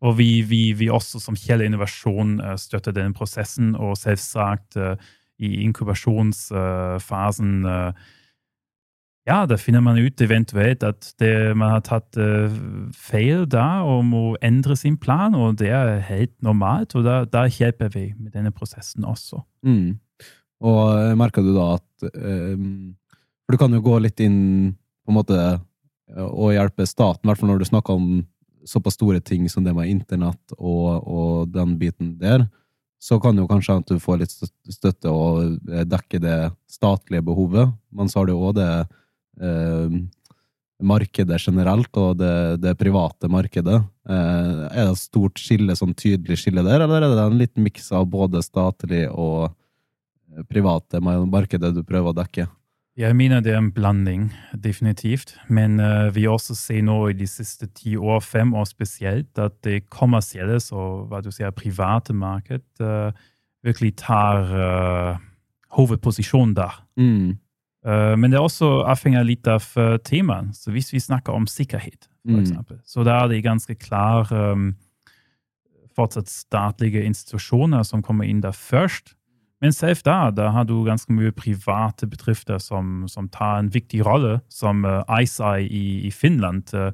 Og 0.01 0.15
vi, 0.17 0.41
vi, 0.41 0.71
vi 0.73 0.87
også 0.89 1.19
som 1.21 1.35
Kjell 1.35 1.61
Innovasjon 1.61 2.39
eh, 2.41 2.55
støtter 2.57 2.95
denne 2.95 3.13
prosessen, 3.13 3.75
og 3.75 3.97
selvsagt 3.99 4.77
eh, 4.79 4.95
i 5.39 5.61
inkubasjonsfasen 5.65 7.65
eh, 7.65 7.93
ja, 9.27 9.43
da 9.45 9.57
finner 9.59 9.83
man 9.83 9.99
ut 9.99 10.21
eventuelt 10.23 10.83
at 10.85 11.11
det, 11.21 11.31
man 11.57 11.75
har 11.75 11.83
tatt 11.85 12.17
uh, 12.17 12.49
feil 12.95 13.45
da 13.49 13.83
og 13.85 14.03
må 14.07 14.23
endre 14.45 14.77
sin 14.79 14.97
plan, 14.97 15.35
og 15.37 15.59
det 15.59 15.69
er 15.75 15.99
helt 16.07 16.33
normalt. 16.45 16.95
Og 16.97 17.05
da, 17.05 17.21
da 17.29 17.45
hjelper 17.49 17.91
vi 17.93 18.09
med 18.17 18.33
denne 18.33 18.53
prosessen 18.55 19.05
også. 19.07 19.43
Mm. 19.65 19.99
Og 20.59 20.81
eh, 20.91 21.13
merker 21.15 21.45
du 21.45 21.53
da 21.55 21.77
at 21.77 22.09
um, 22.11 22.91
For 23.45 23.55
du 23.55 23.59
kan 23.61 23.71
jo 23.71 23.79
gå 23.79 23.93
litt 24.03 24.19
inn 24.19 24.73
på 25.07 25.13
en 25.13 25.15
måte 25.15 25.37
og 26.09 26.51
hjelpe 26.51 26.87
staten, 26.89 27.23
i 27.23 27.29
hvert 27.29 27.39
fall 27.39 27.51
når 27.51 27.61
du 27.61 27.67
snakker 27.69 27.95
om 27.95 28.07
såpass 28.67 28.97
store 28.97 29.21
ting 29.23 29.45
som 29.49 29.63
det 29.63 29.75
med 29.77 29.91
internett 29.91 30.55
og, 30.57 31.05
og 31.05 31.51
den 31.53 31.75
biten 31.79 32.15
der. 32.19 32.47
Så 32.99 33.19
kan 33.23 33.37
jo 33.37 33.47
kanskje 33.47 33.77
at 33.79 33.91
du 33.93 34.01
får 34.01 34.23
litt 34.23 34.33
støtte 34.33 35.13
og 35.13 35.61
dekke 35.87 36.19
det 36.19 36.39
statlige 36.67 37.23
behovet, 37.29 37.71
men 37.93 38.09
så 38.11 38.19
har 38.19 38.29
du 38.29 38.35
òg 38.35 38.57
det 38.57 38.71
markedet 40.79 41.39
generelt 41.43 41.97
og 41.99 42.17
det, 42.19 42.59
det 42.63 42.75
private 42.79 43.29
markedet. 43.31 43.81
Eh, 44.09 44.61
er 44.69 44.85
det 44.85 44.93
et 44.93 45.01
stort 45.01 45.39
skille, 45.39 45.75
sånn 45.75 45.95
tydelig 45.97 46.39
skille 46.41 46.63
der, 46.65 46.85
eller 46.85 47.03
er 47.03 47.15
det 47.15 47.25
en 47.25 47.39
liten 47.39 47.65
miks 47.65 47.91
av 47.95 48.07
både 48.11 48.41
statlig 48.45 49.05
og 49.09 49.49
eh, 49.49 50.45
private 50.49 51.01
markedet 51.03 51.73
du 51.75 51.83
prøver 51.83 52.13
å 52.13 52.19
dekke? 52.21 52.47
Jeg 52.99 53.15
mener 53.15 53.39
det 53.39 53.53
er 53.53 53.61
en 53.61 53.71
blanding, 53.71 54.25
definitivt. 54.59 55.37
Men 55.47 55.77
uh, 55.79 56.09
vi 56.11 56.25
også 56.27 56.51
ser 56.57 56.81
nå 56.83 56.97
i 57.07 57.13
de 57.15 57.29
siste 57.31 57.69
ti 57.71 57.93
år, 57.95 58.19
fem 58.19 58.51
år 58.59 58.65
spesielt, 58.67 59.29
at 59.39 59.55
det 59.63 59.85
kommersielle, 59.93 60.57
så 60.59 61.05
hva 61.07 61.21
du 61.23 61.29
sier, 61.31 61.53
private 61.55 62.11
marked, 62.11 62.65
uh, 62.83 63.15
virkelig 63.63 63.93
tar 64.03 64.51
uh, 64.51 65.21
hovedposisjonen 65.77 66.57
der. 66.57 66.75
Mm. 66.99 67.37
Eh, 67.85 68.15
men 68.19 68.31
det 68.31 68.39
er 68.39 68.43
også 68.43 68.81
avhengig 68.89 69.23
litt 69.27 69.47
av 69.47 69.63
uh, 69.79 69.95
temaet. 70.03 70.51
Så 70.57 70.73
hvis 70.75 70.91
vi 70.91 70.99
snakker 71.03 71.35
om 71.35 71.47
sikkerhet, 71.47 72.09
for 72.27 72.39
Mm. 72.39 72.79
så 72.85 73.03
da 73.03 73.23
er 73.23 73.27
det 73.29 73.43
ganske 73.43 73.75
klart 73.79 74.31
um, 74.31 74.75
fortsatt 75.95 76.27
statlige 76.27 77.01
institusjoner 77.01 77.83
som 77.83 78.03
kommer 78.03 78.27
inn 78.27 78.41
der 78.41 78.51
først. 78.51 79.15
Men 79.61 79.71
selv 79.71 80.03
da, 80.03 80.29
da 80.29 80.49
har 80.51 80.63
du 80.63 80.83
ganske 80.83 81.11
mye 81.11 81.31
private 81.31 82.07
bedrifter 82.07 82.59
som, 82.59 83.07
som 83.07 83.29
tar 83.29 83.59
en 83.59 83.71
viktig 83.73 84.05
rolle, 84.05 84.41
som 84.49 84.85
uh, 84.85 85.01
ICEI 85.07 85.65
i, 85.65 86.07
i 86.07 86.11
Finland. 86.11 86.73
Uh, 86.73 86.91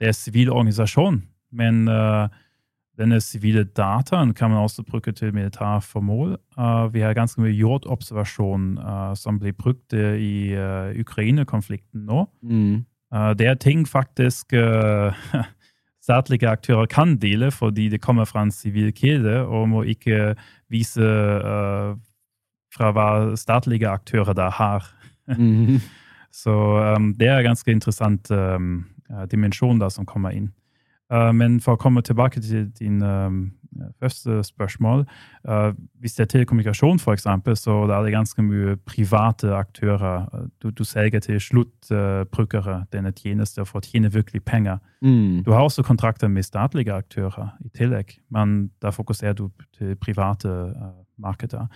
det 0.00 0.08
er 0.08 0.12
sivil 0.12 0.50
organisasjon, 0.50 1.22
men 1.52 1.88
uh, 1.88 2.28
denne 2.98 3.20
sivile 3.22 3.64
dataen 3.64 4.34
kan 4.34 4.50
man 4.50 4.64
også 4.66 4.82
bruke 4.82 5.12
til 5.12 5.34
militære 5.34 5.80
formål. 5.82 6.36
Uh, 6.58 6.94
vi 6.94 7.00
har 7.00 7.14
ganske 7.14 7.40
mye 7.40 7.54
jordobservasjon 7.54 8.78
uh, 8.78 9.14
som 9.14 9.38
blir 9.38 9.54
brukt 9.54 9.94
i 9.94 10.54
uh, 10.58 10.90
Ukraina-konflikten 10.98 12.06
nå. 12.08 12.26
Mm. 12.42 12.84
det 13.38 13.46
er 13.46 13.54
ting 13.54 13.86
faktisk 13.88 14.52
statlige 16.08 16.48
aktører 16.48 16.86
kan 16.86 17.16
dele, 17.16 17.50
fordi 17.50 17.88
det 17.88 18.00
kommer 18.00 18.24
fra 18.24 18.42
en 18.42 18.50
sivil 18.50 18.92
kilde 18.92 19.46
og 19.46 19.68
må 19.68 19.82
ikke 19.82 20.34
vise 20.68 21.08
fra 22.74 22.90
hva 22.92 23.36
statlige 23.36 23.88
aktører 23.88 24.36
da 24.36 24.50
har. 24.50 24.84
Mm. 25.38 25.80
Så 26.42 26.52
um, 26.52 27.14
det 27.14 27.28
er 27.28 27.38
en 27.38 27.48
ganske 27.50 27.72
interessant 27.72 28.30
um, 28.30 28.84
dimensjon 29.30 29.80
da 29.80 29.88
som 29.90 30.06
kommer 30.06 30.36
inn. 30.36 30.50
Uh, 31.12 31.30
men 31.32 31.56
for 31.64 31.72
å 31.72 31.80
komme 31.80 32.02
tilbake 32.04 32.40
til 32.44 32.66
din 32.76 33.00
um, 33.00 33.38
første 33.96 34.42
spørsmål 34.44 35.06
uh, 35.48 35.70
Hvis 36.02 36.18
det 36.18 36.26
er 36.26 36.30
telekommunikasjon, 36.34 37.00
f.eks., 37.00 37.24
så 37.62 37.76
er 37.86 38.04
det 38.04 38.12
ganske 38.12 38.44
mye 38.44 38.76
private 38.84 39.54
aktører. 39.56 40.26
Du, 40.62 40.68
du 40.70 40.84
selger 40.84 41.24
til 41.24 41.40
sluttbrukere 41.40 42.82
denne 42.92 43.14
tjenesten 43.16 43.64
for 43.64 43.80
å 43.80 43.86
tjene 43.88 44.12
virkelig 44.12 44.44
penger. 44.44 44.82
Mm. 45.00 45.44
Du 45.46 45.52
har 45.56 45.64
også 45.64 45.82
kontrakter 45.82 46.28
med 46.28 46.44
statlige 46.44 46.92
aktører 46.92 47.54
i 47.64 47.72
tillegg, 47.72 48.18
men 48.28 48.68
da 48.82 48.92
fokuserer 48.92 49.38
du 49.38 49.48
til 49.78 49.96
private 49.96 50.74
markeder. 51.16 51.70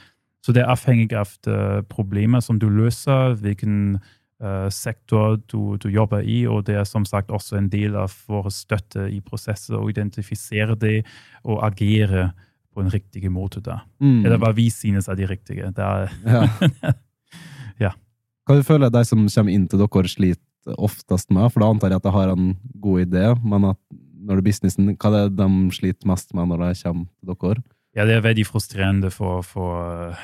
Så 0.45 0.53
det 0.53 0.65
er 0.65 0.75
avhengig 0.75 1.15
av 1.17 1.33
problemer 1.89 2.41
som 2.45 2.59
du 2.61 2.69
løser, 2.69 3.39
hvilken 3.41 4.01
sektor 4.75 5.37
du, 5.47 5.77
du, 5.79 5.89
jobber 5.93 6.25
i, 6.27 6.43
og 6.51 6.65
det 6.67 6.75
er 6.81 6.87
som 6.89 7.05
sagt 7.07 7.31
også 7.31 7.61
en 7.61 7.69
del 7.71 7.95
av 7.99 8.15
vår 8.27 8.49
støtte 8.51 9.07
i 9.13 9.21
prosesser 9.23 9.79
å 9.79 9.89
identifisere 9.91 10.75
det 10.75 10.97
og 11.45 11.63
agere 11.63 12.33
på 12.73 12.83
en 12.83 12.91
riktig 12.91 13.31
måte. 13.31 13.61
da. 13.61 13.83
Mm. 14.01 14.25
Eller 14.25 14.41
hva 14.41 14.53
vi 14.57 14.69
synes 14.73 15.09
er 15.09 15.19
de 15.19 15.29
riktige. 15.29 15.73
Er 15.77 16.09
ja. 16.25 16.47
ja. 17.87 17.93
Hva 18.49 18.59
du 18.59 18.65
føler 18.67 18.91
de 18.93 19.05
som 19.07 19.27
kommer 19.29 19.53
inn 19.55 19.69
til 19.71 19.83
dere, 19.83 20.11
sliter 20.11 20.79
oftest 20.79 21.31
med? 21.31 21.51
For 21.53 21.63
da 21.63 21.71
antar 21.71 21.93
jeg 21.93 22.03
at 22.03 22.09
de 22.09 22.15
har 22.17 22.33
en 22.33 22.55
god 22.83 23.07
idé, 23.07 23.27
men 23.45 23.71
at 23.75 23.81
når 24.23 24.39
det 24.39 24.43
er 24.43 24.49
businessen, 24.49 24.91
hva 24.97 25.13
er 25.13 25.31
det 25.31 25.39
de 25.39 25.77
sliter 25.77 26.09
mest 26.11 26.35
med 26.35 26.51
når 26.51 26.65
de 26.65 26.83
kommer 26.83 27.07
til 27.07 27.37
dere? 27.37 27.65
Ja, 27.93 28.07
det 28.09 28.17
er 28.17 28.25
veldig 28.25 28.47
frustrerende 28.49 29.11
for, 29.13 29.43
for 29.45 30.17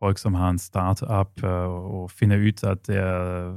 folk 0.00 0.18
som 0.18 0.34
har 0.34 0.50
en 0.50 0.58
startup, 0.58 1.44
eh, 1.44 1.70
og 1.94 2.10
finner 2.10 2.40
ut 2.40 2.64
at 2.64 2.86
det 2.88 2.96
er 2.96 3.52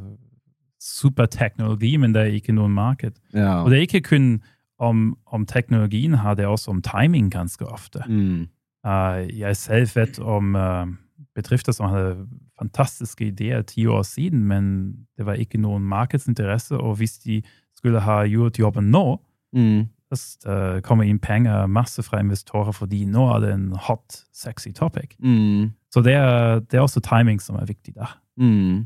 superteknologi, 0.83 1.95
men 1.97 2.13
det 2.13 2.21
er 2.21 2.35
ikke 2.37 2.55
noen 2.55 2.73
marked. 2.75 3.15
Ja. 3.33 3.61
Og 3.63 3.71
det 3.71 3.77
er 3.77 3.87
ikke 3.87 4.07
kun 4.09 4.41
om, 4.83 5.17
om, 5.25 5.45
teknologien 5.45 6.13
har, 6.13 6.35
det 6.35 6.45
også 6.45 6.71
om 6.71 6.81
timing 6.81 7.31
ganske 7.31 7.65
ofte. 7.65 8.03
Mm. 8.07 8.47
Uh, 8.83 9.23
jeg 9.39 9.57
selv 9.57 9.95
vet 9.95 10.19
om 10.19 10.55
uh, 10.55 10.87
bedrifter 11.35 11.71
som 11.71 11.87
hadde 11.87 12.27
fantastiske 12.59 13.25
ideer 13.31 13.61
ti 13.61 13.85
år 13.85 14.03
siden, 14.03 14.43
men 14.43 14.93
det 15.17 15.25
var 15.25 15.39
ikke 15.39 15.61
noen 15.61 15.83
markedsinteresse, 15.87 16.75
og 16.77 16.95
hvis 16.99 17.17
de 17.23 17.41
skulle 17.77 18.03
ha 18.03 18.23
gjort 18.27 18.59
jobben 18.59 18.91
nå, 18.91 19.21
mm. 19.55 19.87
Så 20.19 20.55
kommer 20.85 21.07
inn 21.07 21.19
penger 21.21 21.67
masse 21.71 22.03
fra 22.05 22.21
investorer 22.23 22.75
fordi 22.75 23.03
nå 23.09 23.27
er 23.35 23.43
det 23.43 23.51
en 23.55 23.67
hot, 23.87 24.23
sexy 24.35 24.73
topic. 24.75 25.15
Mm. 25.23 25.73
Så 25.93 26.03
det 26.05 26.15
er, 26.17 26.63
det 26.65 26.79
er, 26.79 26.83
også 26.85 27.03
timing 27.05 27.41
som 27.43 27.59
er 27.59 27.69
viktig 27.69 27.95
der. 27.95 28.15
Mm. 28.39 28.85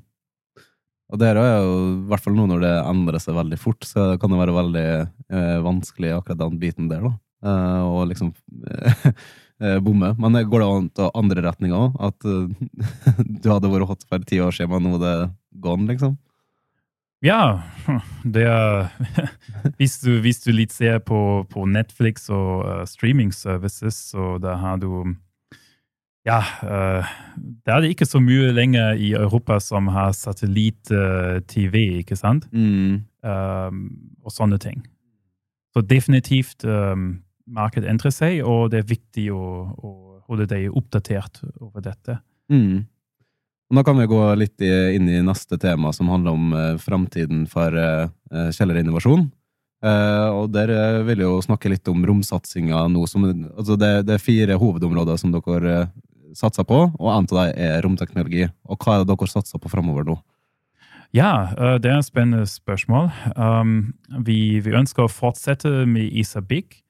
Og 1.07 1.21
det 1.21 1.29
er 1.29 1.39
jo 1.39 1.75
i 1.93 2.07
hvert 2.09 2.23
fall 2.23 2.35
nå 2.35 2.49
når 2.51 2.65
det 2.65 2.73
endrer 2.81 3.23
seg 3.23 3.37
veldig 3.37 3.59
fort, 3.61 3.87
så 3.87 4.09
kan 4.19 4.33
det 4.33 4.41
være 4.41 4.57
veldig 4.57 4.87
eh, 4.99 5.57
vanskelig 5.63 6.17
akkurat 6.17 6.41
den 6.41 6.59
biten 6.59 6.89
der, 6.91 7.05
da. 7.07 7.13
Eh, 7.47 7.83
og 7.87 8.09
liksom 8.11 8.33
eh, 8.67 9.77
bomme. 9.85 10.11
Men 10.19 10.41
går 10.51 10.63
det 10.63 10.69
an 10.73 10.89
til 10.99 11.11
andre 11.23 11.47
retninger 11.47 11.79
òg? 11.79 11.95
At 12.09 12.27
du 13.43 13.51
hadde 13.53 13.71
vært 13.71 13.91
hot 13.93 14.03
for 14.09 14.27
ti 14.27 14.41
år 14.43 14.55
siden, 14.57 14.75
men 14.75 14.91
nå 14.91 14.99
er 14.99 15.05
det 15.05 15.31
gone, 15.63 15.87
liksom? 15.93 16.17
Ja, 17.25 17.61
det 18.35 18.43
er 18.45 18.91
hvis, 19.79 19.99
du, 20.03 20.19
hvis 20.21 20.43
du 20.43 20.51
litt 20.53 20.73
ser 20.73 20.99
på, 20.99 21.45
på 21.49 21.65
Netflix 21.65 22.29
og 22.29 22.65
uh, 22.65 22.83
streaming 22.85 23.33
services, 23.33 23.97
så 24.11 24.37
da 24.41 24.57
har 24.61 24.77
du 24.81 25.15
ja, 26.27 26.41
uh, 26.63 27.07
det 27.37 27.71
er 27.71 27.81
det 27.81 27.93
ikke 27.93 28.05
så 28.05 28.19
mye 28.19 28.51
lenger 28.51 28.99
i 28.99 29.13
Europa 29.15 29.61
som 29.63 29.87
har 29.95 30.11
satellitt-TV, 30.11 31.77
ikke 32.01 32.17
sant? 32.19 32.49
Mm. 32.51 33.05
Um, 33.23 33.79
og 34.27 34.33
sånne 34.35 34.59
ting. 34.59 34.83
Så 35.71 35.85
definitivt 35.87 36.65
um, 36.67 37.21
markedet 37.47 37.87
endrer 37.89 38.11
seg, 38.11 38.41
og 38.43 38.73
det 38.73 38.81
er 38.81 38.91
viktig 38.91 39.29
å, 39.31 39.45
å 39.71 39.93
holde 40.27 40.49
deg 40.51 40.67
oppdatert 40.75 41.39
over 41.63 41.85
dette. 41.85 42.19
Mm. 42.51 42.83
Nå 43.69 43.83
kan 43.83 43.97
vi 43.99 44.07
gå 44.07 44.19
litt 44.39 44.63
inn 44.63 45.09
i 45.11 45.19
neste 45.23 45.57
tema, 45.59 45.91
som 45.93 46.07
handler 46.07 46.37
om 46.37 46.53
uh, 46.55 46.77
framtiden 46.79 47.43
for 47.51 47.75
uh, 47.75 48.07
kjellerinnovasjon. 48.55 49.25
Uh, 49.83 50.29
og 50.31 50.53
der 50.55 50.71
vil 51.05 51.19
jeg 51.19 51.27
jo 51.27 51.41
snakke 51.43 51.69
litt 51.73 51.91
om 51.91 52.05
romsatsinga 52.07 52.85
nå. 52.93 53.03
Som, 53.11 53.27
altså 53.27 53.75
det, 53.75 53.91
det, 54.07 54.15
er 54.15 54.23
fire 54.23 54.55
hovedområder 54.57 55.19
som 55.19 55.35
dere 55.35 55.89
satser 56.37 56.63
på, 56.69 56.79
og 56.95 57.11
en 57.11 57.27
av 57.27 57.33
dem 57.33 57.61
er 57.67 57.83
romteknologi. 57.83 58.47
Og 58.71 58.79
hva 58.79 58.95
er 58.95 59.03
det 59.03 59.11
dere 59.11 59.31
satser 59.35 59.59
på 59.59 59.71
framover 59.73 60.07
nå? 60.07 60.17
Ja, 61.15 61.51
det 61.79 61.91
er 61.91 61.99
et 61.99 62.07
spennende 62.07 62.47
spørsmål. 62.47 63.11
Um, 63.35 63.93
vi, 64.27 64.59
vi, 64.63 64.75
ønsker 64.75 65.05
å 65.05 65.11
fortsette 65.11 65.71
med 65.87 66.11
ISABIC. 66.19 66.81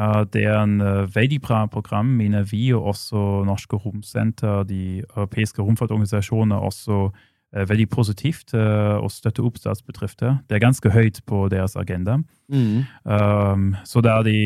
Uh, 0.00 0.24
det 0.32 0.46
er 0.48 0.56
en 0.56 0.80
uh, 0.80 1.14
veldig 1.14 1.40
bra 1.44 1.66
program, 1.66 2.06
mener 2.06 2.46
vi, 2.48 2.72
og 2.72 2.86
også 2.94 3.42
Norske 3.44 3.76
Romsenter, 3.76 4.62
de 4.64 5.02
europeiske 5.16 5.62
romfartsorganisasjoner, 5.62 6.56
også 6.56 7.10
uh, 7.10 7.68
veldig 7.68 7.88
positivt 7.92 8.54
å 8.56 9.08
støtte 9.12 9.44
oppstartsbedrifter. 9.44 10.38
Det 10.48 10.56
er 10.56 10.64
ganske 10.64 10.88
høyt 10.88 11.20
på 11.28 11.44
deres 11.52 11.76
agenda. 11.76 12.16
Mm. 12.48 12.86
Um, 13.04 13.66
så 13.84 14.00
det 14.00 14.12
er 14.12 14.22
de 14.24 14.38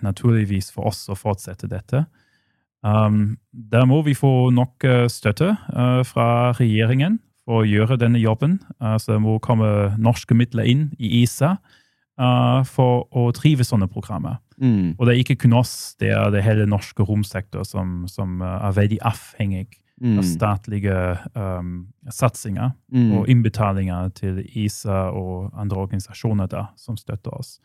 naturligvis 0.00 0.70
for 0.72 0.88
oss 0.88 1.02
å 1.12 1.18
fortsette 1.18 1.68
dette. 1.68 2.06
Um, 2.80 3.36
der 3.52 3.84
må 3.84 4.00
vi 4.06 4.16
få 4.16 4.48
nok 4.56 4.88
støtte 5.12 5.52
uh, 5.68 6.00
fra 6.08 6.54
regjeringen 6.56 7.18
for 7.44 7.60
å 7.60 7.68
gjøre 7.68 8.00
denne 8.00 8.24
jobben. 8.24 8.56
Uh, 8.80 8.96
så 8.96 9.18
det 9.18 9.20
må 9.26 9.36
komme 9.44 9.92
norske 10.00 10.32
midler 10.38 10.64
inn 10.64 10.88
i 10.96 11.20
ISA 11.20 11.58
for 12.16 13.02
å 13.12 13.26
drive 13.36 13.64
sånne 13.66 13.90
programmer. 13.92 14.38
Mm. 14.56 14.94
Og 14.96 15.02
det 15.04 15.12
er 15.12 15.18
ikke 15.20 15.34
kun 15.42 15.52
oss, 15.58 15.92
det 16.00 16.14
er 16.16 16.30
det 16.32 16.40
hele 16.46 16.64
norske 16.64 17.04
romsektor 17.04 17.66
som, 17.68 18.06
som 18.08 18.40
er 18.40 18.72
veldig 18.72 19.02
avhengig 19.04 19.66
mm. 20.00 20.14
av 20.16 20.24
statlige 20.24 20.96
um, 21.36 21.74
satsinger 22.08 22.70
mm. 22.88 23.10
og 23.18 23.28
innbetalinger 23.28 24.14
til 24.16 24.40
ISA 24.46 25.10
og 25.12 25.50
andre 25.60 25.84
organisasjoner 25.84 26.48
da, 26.48 26.70
som 26.80 26.96
støtter 26.96 27.36
oss. 27.36 27.58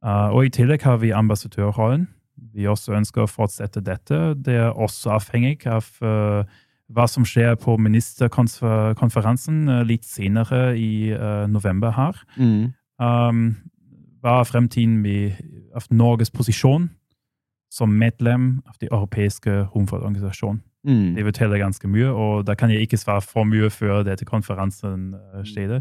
og 0.00 0.46
i 0.46 0.54
tillegg 0.56 0.88
har 0.88 0.96
vi 1.04 1.12
ambassadørrollen 1.12 2.08
vi 2.54 2.68
også 2.68 2.96
ønsker 2.96 3.24
å 3.24 3.30
fortsette 3.30 3.82
dette. 3.84 4.18
Det 4.36 4.56
er 4.60 4.72
også 4.72 5.14
avhengig 5.16 5.66
av 5.70 5.88
uh, 6.04 6.44
hva 6.92 7.06
som 7.10 7.26
skjer 7.26 7.56
på 7.60 7.76
ministerkonferansen 7.80 9.64
uh, 9.70 9.82
litt 9.86 10.06
senere 10.08 10.76
i 10.78 11.12
uh, 11.14 11.46
november 11.50 11.94
her. 11.96 12.20
Mm. 12.36 12.74
Um, 13.02 13.56
hva 14.24 14.40
er 14.40 14.48
fremtiden 14.48 15.00
med, 15.02 15.36
av 15.76 15.88
Norges 15.90 16.32
posisjon 16.32 16.88
som 17.72 17.92
medlem 17.92 18.62
av 18.66 18.78
den 18.80 18.90
europeiske 18.92 19.66
romfartsorganisasjonen? 19.74 20.62
Mm. 20.86 21.16
Det 21.16 21.24
forteller 21.26 21.58
ganske 21.58 21.88
mye, 21.90 22.08
og 22.14 22.46
da 22.46 22.54
kan 22.54 22.70
jeg 22.70 22.86
ikke 22.86 23.00
svare 23.00 23.24
for 23.24 23.44
mye 23.48 23.68
før 23.74 24.04
dette 24.06 24.24
konferansen 24.24 25.16
skjer. 25.42 25.80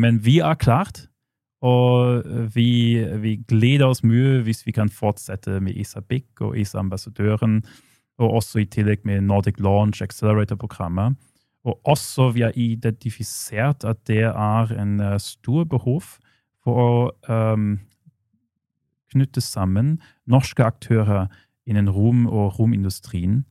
men 0.00 0.20
vi 0.24 0.38
er 0.40 0.56
klart 0.56 1.04
og 1.60 2.22
vi, 2.54 3.02
vi, 3.18 3.34
gleder 3.50 3.90
oss 3.90 4.04
mye 4.06 4.38
hvis 4.46 4.62
vi 4.66 4.74
kan 4.74 4.90
fortsette 4.92 5.58
med 5.60 5.74
ISABIC 5.74 6.42
og 6.46 6.58
ISA-ambassadøren, 6.58 7.62
og 8.18 8.34
også 8.40 8.62
i 8.62 8.68
tillegg 8.70 9.04
med 9.06 9.26
Nordic 9.26 9.58
Launch 9.62 10.02
Accelerator-programmet. 10.02 11.18
Og 11.68 11.76
også 11.88 12.30
vi 12.36 12.46
har 12.46 12.56
identifisert 12.56 13.84
at 13.84 14.00
det 14.08 14.24
er 14.30 14.72
en 14.78 14.96
uh, 15.02 15.18
stor 15.20 15.66
behov 15.68 16.16
for 16.64 16.80
å 16.80 16.92
um, 17.28 17.76
knytte 19.12 19.42
sammen 19.44 19.98
norske 20.28 20.64
aktører 20.64 21.28
innen 21.68 21.90
rom- 21.92 22.28
og 22.28 22.58
romindustrien. 22.58 23.42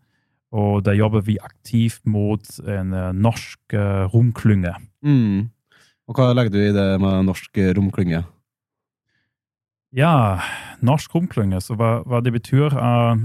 Og 0.55 0.85
da 0.87 0.95
jobber 0.95 1.25
vi 1.27 1.37
aktivt 1.43 2.05
mot 2.09 2.45
en 2.65 2.95
uh, 2.95 3.11
norsk 3.13 3.77
uh, 3.77 4.07
romklynge. 4.13 4.73
Mm. 5.05 5.51
Og 6.07 6.17
hva 6.17 6.31
legger 6.33 6.55
du 6.55 6.61
i 6.63 6.73
det 6.73 6.89
med 7.03 7.27
norsk 7.27 7.59
romklynge? 7.77 8.23
Ja, 9.95 10.39
norsk 10.83 11.13
romklynge, 11.15 11.59
så 11.63 11.77
hva, 11.79 12.01
hva, 12.07 12.19
det 12.23 12.33
betyr 12.35 12.73
uh, 12.75 13.19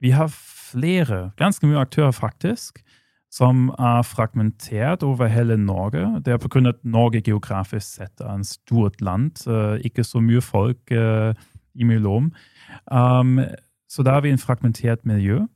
Vi 0.00 0.12
har 0.16 0.30
flere, 0.32 1.30
ganske 1.40 1.66
mye 1.68 1.82
aktører 1.82 2.14
faktisk, 2.16 2.80
som 3.30 3.68
er 3.78 4.02
fragmentert 4.02 5.04
over 5.06 5.30
hele 5.30 5.56
Norge. 5.56 6.22
Det 6.24 6.34
er 6.34 6.38
pga. 6.42 6.68
at 6.68 6.84
Norge 6.84 7.20
geografisk 7.20 7.86
sett 7.86 8.20
er 8.20 8.34
en 8.34 8.44
stort 8.44 9.00
land. 9.00 9.46
Ikke 9.84 10.04
så 10.04 10.20
mye 10.20 10.40
folk 10.42 10.90
uh, 10.90 11.34
imellom. 11.74 12.32
Um, 12.90 13.38
så 13.88 14.02
da 14.02 14.10
har 14.18 14.20
vi 14.20 14.30
en 14.30 14.38
fragmentert 14.38 15.06
miljø. 15.06 15.46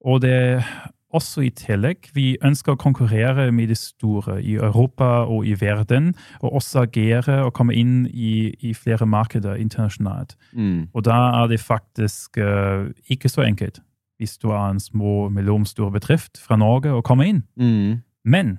Og 0.00 0.22
det 0.22 0.32
er 0.32 0.66
også 1.10 1.42
i 1.42 1.50
tillegg 1.50 2.10
vi 2.14 2.36
ønsker 2.46 2.74
å 2.74 2.80
konkurrere 2.80 3.48
med 3.54 3.70
de 3.72 3.76
store 3.78 4.38
i 4.42 4.54
Europa 4.54 5.26
og 5.26 5.46
i 5.46 5.56
verden, 5.58 6.12
og 6.40 6.60
også 6.60 6.84
agere 6.86 7.40
og 7.44 7.52
komme 7.58 7.74
inn 7.74 8.06
i, 8.06 8.54
i 8.62 8.74
flere 8.74 9.06
markeder 9.06 9.58
internasjonalt. 9.58 10.36
Mm. 10.52 10.88
Og 10.94 11.04
da 11.04 11.18
er 11.42 11.50
det 11.50 11.60
faktisk 11.62 12.38
uh, 12.38 12.90
ikke 13.10 13.28
så 13.28 13.46
enkelt 13.46 13.82
hvis 14.20 14.36
du 14.38 14.50
er 14.52 14.66
en 14.70 14.80
små, 14.80 15.28
mellomstor 15.32 15.88
bedrift 15.94 16.38
fra 16.38 16.58
Norge 16.60 16.92
og 16.92 17.04
kommer 17.08 17.24
inn. 17.24 17.42
Mm. 17.56 18.02
Men 18.24 18.58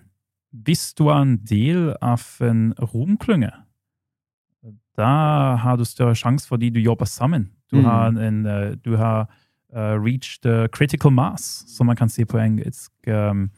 hvis 0.51 0.93
du 0.97 1.07
er 1.13 1.21
en 1.21 1.37
del 1.47 1.91
av 2.01 2.23
en 2.41 2.71
romklynge, 2.81 3.51
da 4.97 5.11
har 5.61 5.77
du 5.79 5.85
større 5.87 6.17
sjanse 6.17 6.49
fordi 6.49 6.69
du 6.73 6.79
jobber 6.81 7.05
sammen. 7.05 7.51
Du 7.71 7.77
Mm. 7.77 7.85
har, 7.85 8.07
en, 8.07 8.45
uh, 8.45 8.73
du 8.85 8.97
har 8.97 9.29
uh, 9.75 9.95
reached 10.01 10.43
critical 10.71 11.11
mass, 11.11 11.63
som 11.77 11.85
man 11.87 11.95
kan 11.95 12.09
si 12.09 12.25
på 12.25 12.37
engelsk. 12.37 12.91
Um, 13.07 13.49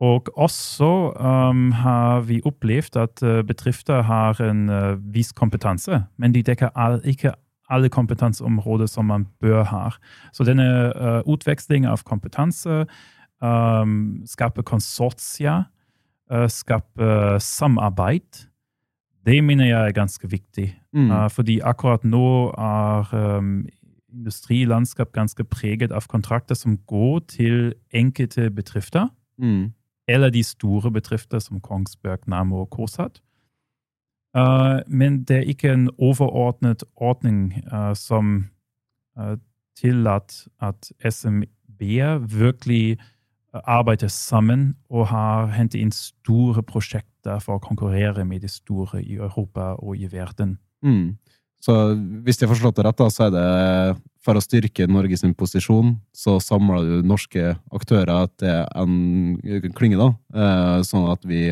og 0.00 0.28
også 0.38 1.12
um, 1.18 1.72
har 1.72 2.20
vi 2.20 2.40
opplevd 2.46 2.96
at 2.96 3.22
uh, 3.22 3.42
bedrifter 3.42 4.02
har 4.02 4.38
en 4.40 4.68
uh, 4.68 5.14
viss 5.14 5.32
kompetanse, 5.32 6.04
men 6.16 6.34
de 6.34 6.42
dekker 6.42 6.70
all, 6.76 7.00
ikke 7.04 7.32
alle 7.68 7.88
kompetanseområder 7.88 8.86
som 8.86 9.04
man 9.04 9.26
bør 9.40 9.62
ha. 9.64 9.90
Så 10.32 10.44
denne 10.44 10.92
uh, 10.96 11.20
utveksling 11.28 11.86
av 11.86 12.02
kompetanse 12.04 12.86
um, 13.42 14.22
skaper 14.26 14.62
konsortier, 14.62 15.64
uh, 16.32 16.46
skaper 16.48 17.38
samarbeid. 17.38 18.46
Det 19.26 19.44
mener 19.44 19.66
jeg 19.66 19.88
er 19.88 19.92
ganske 19.96 20.30
viktig. 20.30 20.70
Mm. 20.92 21.10
Uh, 21.10 21.28
fordi 21.30 21.60
akkurat 21.60 22.04
nå 22.04 22.50
er 22.56 23.12
um, 23.12 23.66
industrilandskap 24.12 25.12
ganske 25.12 25.44
preget 25.44 25.92
av 25.92 26.08
kontrakter 26.08 26.56
som 26.56 26.78
går 26.88 27.20
til 27.28 27.74
enkelte 27.92 28.50
bedrifter, 28.50 29.08
Mm. 29.38 29.72
eller 30.08 30.30
de 30.30 30.42
store 30.42 30.90
bedrifter 30.90 31.38
som 31.38 31.60
Kongsberg, 31.60 32.18
Nammo 32.26 32.60
og 32.60 32.70
Korsat. 32.70 33.20
Uh, 34.36 34.80
men 34.86 35.22
det 35.24 35.36
er 35.36 35.46
ikke 35.48 35.70
en 35.72 35.86
overordnet 35.96 36.84
ordning 36.96 37.62
uh, 37.72 37.94
som 37.96 38.48
uh, 39.16 39.36
tillater 39.78 40.48
at 40.60 40.90
SMB-er 41.00 42.18
virkelig 42.28 42.98
arbeider 43.64 44.10
sammen 44.12 44.74
og 44.92 45.06
har 45.08 45.48
hentet 45.54 45.80
inn 45.80 45.92
store 45.94 46.60
prosjekter 46.62 47.40
for 47.40 47.56
å 47.56 47.62
konkurrere 47.64 48.26
med 48.28 48.44
de 48.44 48.50
store 48.52 49.00
i 49.00 49.16
Europa 49.16 49.72
og 49.80 49.96
i 49.96 50.10
verden. 50.12 50.58
Mm. 50.84 51.16
Så 51.64 51.74
hvis 52.26 52.38
jeg 52.38 52.46
har 52.46 52.52
forstått 52.52 52.76
det 52.76 52.84
rett, 52.86 53.00
da, 53.00 53.08
så 53.10 53.24
er 53.26 53.32
det 53.34 53.46
for 54.22 54.36
å 54.36 54.42
styrke 54.44 54.86
Norges 54.86 55.24
posisjon, 55.38 55.96
så 56.14 56.36
samler 56.44 56.84
du 56.84 57.08
norske 57.08 57.56
aktører 57.74 58.28
til 58.38 58.60
en 58.76 59.72
klynge, 59.74 59.98
da, 59.98 60.82
sånn 60.86 61.08
at 61.10 61.24
vi 61.26 61.48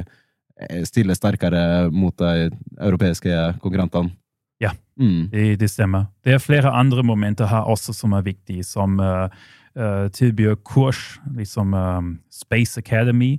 stiller 0.88 1.14
sterkere 1.14 1.90
mot 1.92 2.16
de 2.18 2.50
europeiske 2.80 3.32
konkurrentene. 3.60 4.14
Ja. 4.60 4.72
Mm. 4.96 5.28
Det, 5.32 5.60
det 5.60 5.70
stemmer. 5.70 6.08
Det 6.24 6.32
er 6.32 6.38
flere 6.40 6.72
andre 6.72 7.02
momenter 7.04 7.46
her 7.46 7.68
også 7.68 7.92
som 7.92 8.12
er 8.16 8.24
viktige, 8.24 8.64
som 8.64 9.00
uh, 9.00 9.28
uh, 9.76 10.08
tilbyr 10.08 10.56
kurs, 10.64 11.20
liksom 11.36 11.74
um, 11.74 12.18
Space 12.32 12.80
Academy. 12.80 13.36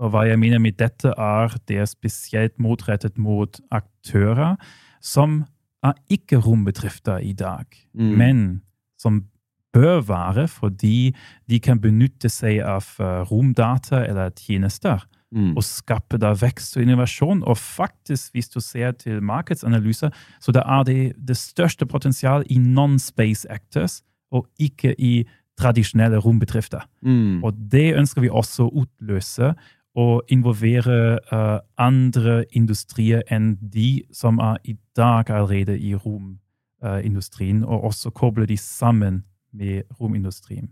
Og 0.00 0.10
hva 0.10 0.24
jeg 0.26 0.40
mener 0.40 0.58
med 0.58 0.78
dette, 0.80 1.12
er 1.12 1.54
det 1.68 1.78
er 1.78 1.86
spesielt 1.86 2.58
motrettet 2.58 3.18
mot 3.18 3.60
aktører 3.70 4.56
som 5.00 5.44
er 5.84 5.92
ikke 6.10 6.40
rombedrifter 6.40 7.18
i 7.18 7.32
dag, 7.32 7.64
Mm. 7.94 8.16
men 8.16 8.62
som 8.98 9.24
bør 9.72 10.00
være 10.00 10.48
fordi 10.48 11.14
de 11.48 11.60
kan 11.60 11.80
benytte 11.80 12.28
seg 12.28 12.60
av 12.60 12.84
romdata 13.30 14.04
eller 14.06 14.30
tjenester 14.30 15.06
Mm. 15.30 15.52
og 15.54 15.62
skape 15.62 16.18
da 16.18 16.32
vekst 16.34 16.74
og 16.74 16.82
innovasjon. 16.82 17.44
Og 17.46 17.58
faktisk, 17.58 18.32
hvis 18.34 18.48
du 18.50 18.60
ser 18.60 18.96
til 18.98 19.22
markedsanalyser, 19.22 20.10
så 20.42 20.52
da 20.52 20.64
er 20.66 20.82
det 20.88 21.12
det 21.28 21.36
største 21.38 21.86
potensialet 21.86 22.50
i 22.50 22.58
non-space 22.58 23.46
actors, 23.50 24.00
og 24.32 24.48
ikke 24.58 24.94
i 24.98 25.24
tradisjonelle 25.58 26.18
rombedrifter. 26.18 26.80
Mm. 27.02 27.44
Og 27.44 27.54
det 27.72 27.94
ønsker 27.98 28.24
vi 28.24 28.30
også 28.30 28.66
å 28.66 28.82
utløse, 28.82 29.54
og 29.94 30.22
involvere 30.30 31.18
uh, 31.32 31.58
andre 31.78 32.44
industrier 32.54 33.24
enn 33.30 33.56
de 33.58 34.02
som 34.14 34.38
er 34.38 34.60
i 34.64 34.76
dag 34.96 35.30
allerede 35.30 35.78
i 35.78 35.94
romindustrien, 35.94 37.64
og 37.64 37.84
også 37.90 38.10
koble 38.10 38.46
de 38.46 38.56
sammen 38.56 39.24
med 39.52 39.82
romindustrien. 40.00 40.70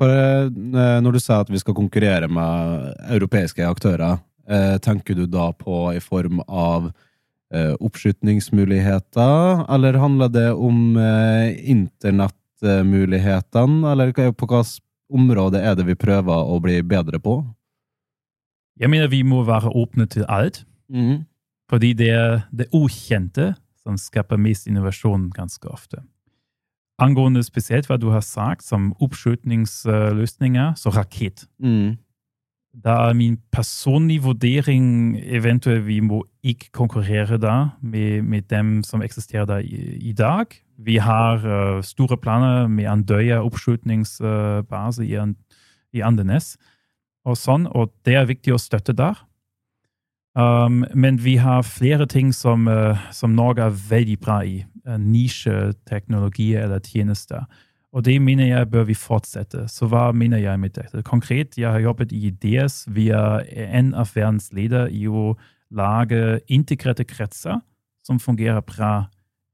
For 0.00 0.08
eh, 0.10 0.48
når 1.04 1.12
du 1.14 1.20
sier 1.22 1.40
at 1.44 1.52
vi 1.52 1.60
skal 1.62 1.76
konkurrere 1.76 2.28
med 2.30 2.94
europeiske 3.14 3.66
aktører, 3.66 4.18
eh, 4.48 4.78
tenker 4.82 5.14
du 5.18 5.26
da 5.30 5.52
på 5.54 5.92
i 5.94 6.00
form 6.02 6.40
av 6.48 6.92
eh, 7.54 7.74
oppskytningsmuligheter, 7.78 9.64
eller 9.70 9.94
handler 10.02 10.28
det 10.34 10.52
om 10.52 10.98
internettmulighetene, 10.98 13.92
eller 13.92 14.12
på 14.14 14.46
hvilket 14.46 14.80
område 15.14 15.62
er 15.62 15.74
det 15.78 15.86
vi 15.86 15.94
prøver 15.98 16.44
å 16.50 16.60
bli 16.62 16.82
bedre 16.82 17.18
på? 17.22 17.44
Jeg 18.80 18.90
mener 18.90 19.08
vi 19.12 19.22
må 19.22 19.44
være 19.46 19.70
åpne 19.70 20.06
til 20.10 20.24
alt. 20.26 20.64
Mm. 20.90 21.24
Fordi 21.70 21.92
det 21.96 22.10
er 22.12 22.42
det 22.52 22.66
ukjente 22.74 23.54
som 23.84 23.96
skaper 24.00 24.36
mest 24.40 24.66
innovasjon 24.68 25.30
ganske 25.34 25.68
ofte. 25.70 26.02
Angående 26.98 27.42
spesielt 27.42 27.88
hva 27.90 27.96
du 27.98 28.10
har 28.14 28.22
sagt, 28.22 28.62
som 28.62 28.92
oppskytningsløsninger, 29.02 30.74
så 30.78 30.92
rakett. 30.94 31.46
Mm. 31.58 31.96
Da 32.74 32.94
er 33.08 33.14
min 33.14 33.36
personlige 33.54 34.22
vurdering 34.22 35.18
eventuelt 35.22 35.86
vi 35.86 36.00
må 36.02 36.24
ikke 36.42 36.72
konkurrere 36.74 37.38
da 37.38 37.68
med, 37.82 38.22
med 38.22 38.48
dem 38.50 38.82
som 38.82 39.02
eksisterer 39.02 39.46
da 39.46 39.58
i, 39.62 39.98
i 40.10 40.12
dag. 40.12 40.54
Vi 40.78 40.96
har 40.98 41.44
uh, 41.46 41.82
store 41.82 42.18
planer 42.18 42.66
med 42.68 42.88
Andøya 42.90 43.42
oppskytningsbase 43.46 45.06
i, 45.06 45.14
An- 45.14 45.36
i 45.94 46.02
Andenes 46.02 46.56
og 47.24 47.38
sånn, 47.38 47.68
og 47.70 47.92
det 48.04 48.18
er 48.18 48.26
viktig 48.28 48.54
å 48.54 48.60
støtte 48.60 48.92
der. 48.92 49.22
Um, 50.34 50.84
men 50.94 51.24
vi 51.24 51.36
har 51.36 51.62
flere 51.62 52.06
ting 52.06 52.34
som, 52.34 52.66
uh, 52.68 52.98
som 53.12 53.30
Norge 53.30 53.62
er 53.62 53.76
veldig 53.90 54.18
bra 54.20 54.40
i. 54.42 54.64
Uh, 54.86 54.96
Nisjeteknologier 54.98 56.64
eller 56.64 56.80
tjenester. 56.82 57.44
Og 57.94 58.04
det 58.04 58.22
mener 58.22 58.46
jeg 58.46 58.70
bør 58.70 58.84
vi 58.84 58.94
fortsette. 58.98 59.68
Så 59.70 59.86
hva 59.86 60.08
mener 60.12 60.38
jeg 60.42 60.58
med 60.60 60.74
dette? 60.74 61.02
Konkret, 61.06 61.58
jeg 61.58 61.70
har 61.70 61.78
jobbet 61.78 62.12
i 62.12 62.30
DS. 62.30 62.88
Vi 62.90 63.08
er 63.14 63.46
en 63.54 63.94
av 63.94 64.10
verdens 64.14 64.50
ledere 64.52 64.90
i 64.90 65.06
å 65.06 65.36
lage 65.70 66.40
integrerte 66.50 67.04
kretser 67.06 67.60
som 68.02 68.18
fungerer 68.18 68.60
bra 68.66 69.06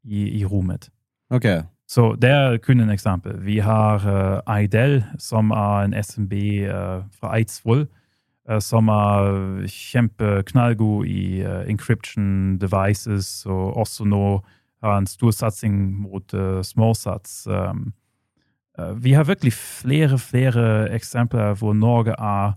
i, 0.05 0.41
i 0.41 0.45
rommet. 0.45 0.89
Okay. 1.31 1.61
Så 1.91 2.15
det 2.23 2.31
er 2.31 2.57
kun 2.63 2.81
et 2.81 2.93
eksempel. 2.93 3.37
Vi 3.45 3.59
har 3.59 4.05
uh, 4.07 4.57
Eidel, 4.57 5.03
som 5.19 5.51
er 5.51 5.85
en 5.85 5.95
SMB 6.05 6.33
uh, 6.65 7.05
fra 7.21 7.37
Eidsvoll, 7.37 7.89
som 8.59 8.89
er 8.91 9.69
kjempeknallgod 9.71 11.07
i 11.07 11.45
uh, 11.45 11.63
encryption 11.71 12.59
devices, 12.59 13.47
og 13.47 13.77
også 13.77 14.05
nå 14.05 14.41
har 14.83 14.99
en 14.99 15.07
stor 15.07 15.31
satsing 15.31 15.77
mot 16.01 16.35
uh, 16.35 16.59
småsats. 16.67 17.47
Uh, 17.47 17.75
vi 18.97 19.13
har 19.13 19.29
virkelig 19.29 19.53
flere, 19.53 20.19
flere 20.19 20.91
eksempler 20.95 21.55
hvor 21.55 21.73
Norge 21.77 22.15
er 22.19 22.55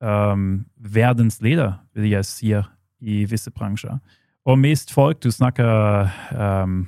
um, 0.00 0.64
verdensleder, 0.78 1.72
vil 1.94 2.10
jeg 2.10 2.24
si, 2.24 2.52
i 3.00 3.24
visse 3.24 3.50
bransjer. 3.50 3.98
Og 4.44 4.58
mest 4.58 4.92
folk 4.92 5.22
du 5.24 5.30
snakker 5.30 6.08
um, 6.36 6.86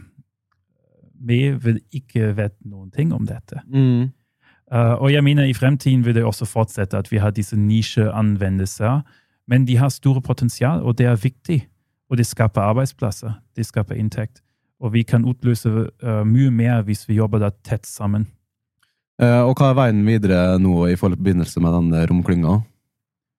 med, 1.20 1.56
vil 1.64 1.80
ikke 1.92 2.32
vite 2.36 2.68
noen 2.68 2.90
ting 2.92 3.14
om 3.16 3.26
dette. 3.26 3.62
Mm. 3.66 4.12
Uh, 4.72 4.98
og 4.98 5.12
jeg 5.12 5.24
mener 5.24 5.44
i 5.44 5.54
fremtiden 5.54 6.04
vil 6.04 6.14
det 6.14 6.24
også 6.24 6.44
fortsette 6.44 6.98
at 6.98 7.12
vi 7.12 7.20
har 7.22 7.30
disse 7.30 7.56
nisjeanvendelser, 7.56 9.00
men 9.48 9.66
de 9.66 9.76
har 9.76 9.88
store 9.88 10.22
potensial, 10.22 10.82
og 10.82 10.98
det 10.98 11.06
er 11.06 11.16
viktig. 11.22 11.68
Og 12.10 12.18
det 12.18 12.26
skaper 12.26 12.60
arbeidsplasser, 12.60 13.32
det 13.56 13.66
skaper 13.66 13.94
inntekt. 13.94 14.42
Og 14.80 14.92
vi 14.92 15.02
kan 15.02 15.24
utløse 15.24 15.68
uh, 15.68 16.22
mye 16.26 16.50
mer 16.50 16.82
hvis 16.82 17.08
vi 17.08 17.14
jobber 17.14 17.38
da 17.38 17.50
tett 17.64 17.86
sammen. 17.86 18.26
Uh, 19.22 19.46
og 19.48 19.56
hva 19.56 19.70
er 19.70 19.78
veien 19.78 20.02
videre 20.06 20.58
nå 20.60 20.86
i 20.90 20.96
forbindelse 20.98 21.60
med 21.60 21.72
den 21.72 22.08
romklynga? 22.10 22.60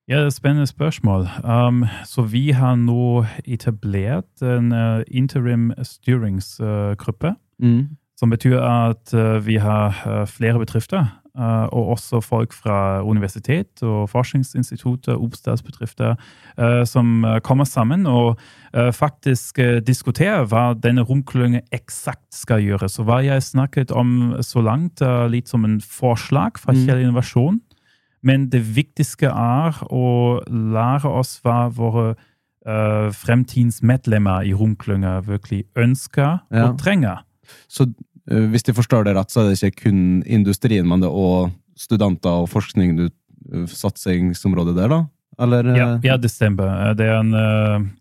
Ja, 0.07 0.15
det 0.15 0.23
er 0.23 0.27
et 0.27 0.33
spennende 0.33 0.67
spørsmål. 0.67 1.27
Um, 1.43 1.83
så 2.05 2.21
vi 2.21 2.49
har 2.55 2.75
nå 2.79 3.25
etablert 3.45 4.41
en 4.41 4.71
uh, 4.71 5.03
interim 5.11 5.73
styringsgruppe. 5.83 7.33
Mm. 7.59 7.97
Som 8.17 8.33
betyr 8.33 8.57
at 8.57 9.13
uh, 9.13 9.37
vi 9.45 9.59
har 9.61 9.93
uh, 10.07 10.23
flere 10.25 10.57
bedrifter 10.57 11.05
uh, 11.37 11.69
og 11.69 11.93
også 11.93 12.21
folk 12.25 12.53
fra 12.53 13.03
universitet 13.05 13.83
og 13.85 14.09
forskningsinstitutter, 14.09 15.13
oppstartsbedrifter, 15.21 16.15
som 16.89 17.25
kommer 17.45 17.65
sammen 17.69 18.07
og 18.09 18.39
faktisk 18.93 19.59
diskuterer 19.85 20.47
hva 20.49 20.71
denne 20.73 21.03
romklyngen 21.05 21.61
eksakt 21.73 22.33
skal 22.33 22.63
gjøre. 22.65 22.89
Så 22.89 23.05
hva 23.05 23.19
jeg 23.21 23.45
snakket 23.45 23.93
om 23.93 24.33
så 24.41 24.63
langt, 24.65 25.01
litt 25.29 25.49
som 25.49 25.65
en 25.65 25.77
forslag 25.81 26.57
fra 26.57 26.73
mm. 26.73 26.81
Kjell 26.81 27.03
Innovasjon. 27.05 27.61
Men 28.25 28.49
det 28.49 28.63
viktigste 28.75 29.29
er 29.29 29.77
å 29.93 30.41
lære 30.49 31.13
oss 31.21 31.37
hva 31.45 31.67
våre 31.69 32.15
fremtidens 33.13 33.83
medlemmer 33.85 34.41
i 34.43 34.57
romklynga 34.57 35.19
virkelig 35.29 35.67
ønsker 35.77 36.41
og 36.49 36.81
trenger. 36.81 37.21
Så 37.67 37.87
hvis 38.27 38.65
de 38.67 38.73
forstår 38.75 39.01
det 39.07 39.15
rett, 39.15 39.31
så 39.31 39.37
er 39.41 39.45
det 39.49 39.63
ikke 39.63 39.83
kun 39.89 40.01
industrien, 40.25 40.87
men 40.87 40.99
det 41.03 41.09
er 41.09 41.15
òg 41.15 41.51
studenter 41.77 42.33
og 42.43 42.49
forskning 42.51 42.89
uh, 42.99 43.09
satsingsområdet 43.71 44.75
der, 44.77 44.87
da? 44.91 44.99
Eller, 45.39 45.75
ja, 45.77 45.99
ja, 46.03 46.17
det 46.17 46.31
stemmer. 46.33 46.93
Det, 46.97 47.09
en, 47.13 47.31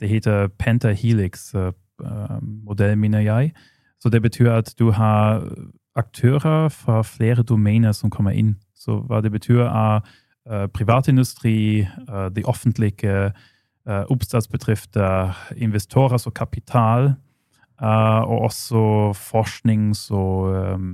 det 0.00 0.08
heter 0.08 0.48
Pentahelix-modell, 0.56 2.96
mener 2.96 3.20
jeg. 3.20 3.52
Så 4.00 4.08
det 4.08 4.22
betyr 4.24 4.50
at 4.54 4.74
du 4.78 4.90
har 4.96 5.44
aktører 5.96 6.68
fra 6.72 7.02
flere 7.04 7.42
domener 7.42 7.92
som 7.92 8.10
kommer 8.10 8.30
inn. 8.32 8.56
Så 8.72 9.00
hva 9.04 9.20
det 9.20 9.32
betyr, 9.34 9.68
er 9.68 10.00
privatindustri, 10.72 11.86
de 12.32 12.44
offentlige 12.44 13.32
oppstartsbedrifter, 13.86 15.32
investorer 15.56 16.16
så 16.16 16.30
kapital, 16.30 17.14
og 17.80 18.48
også 18.48 18.82
forsknings- 19.18 20.08
og 20.10 20.74
um, 20.74 20.90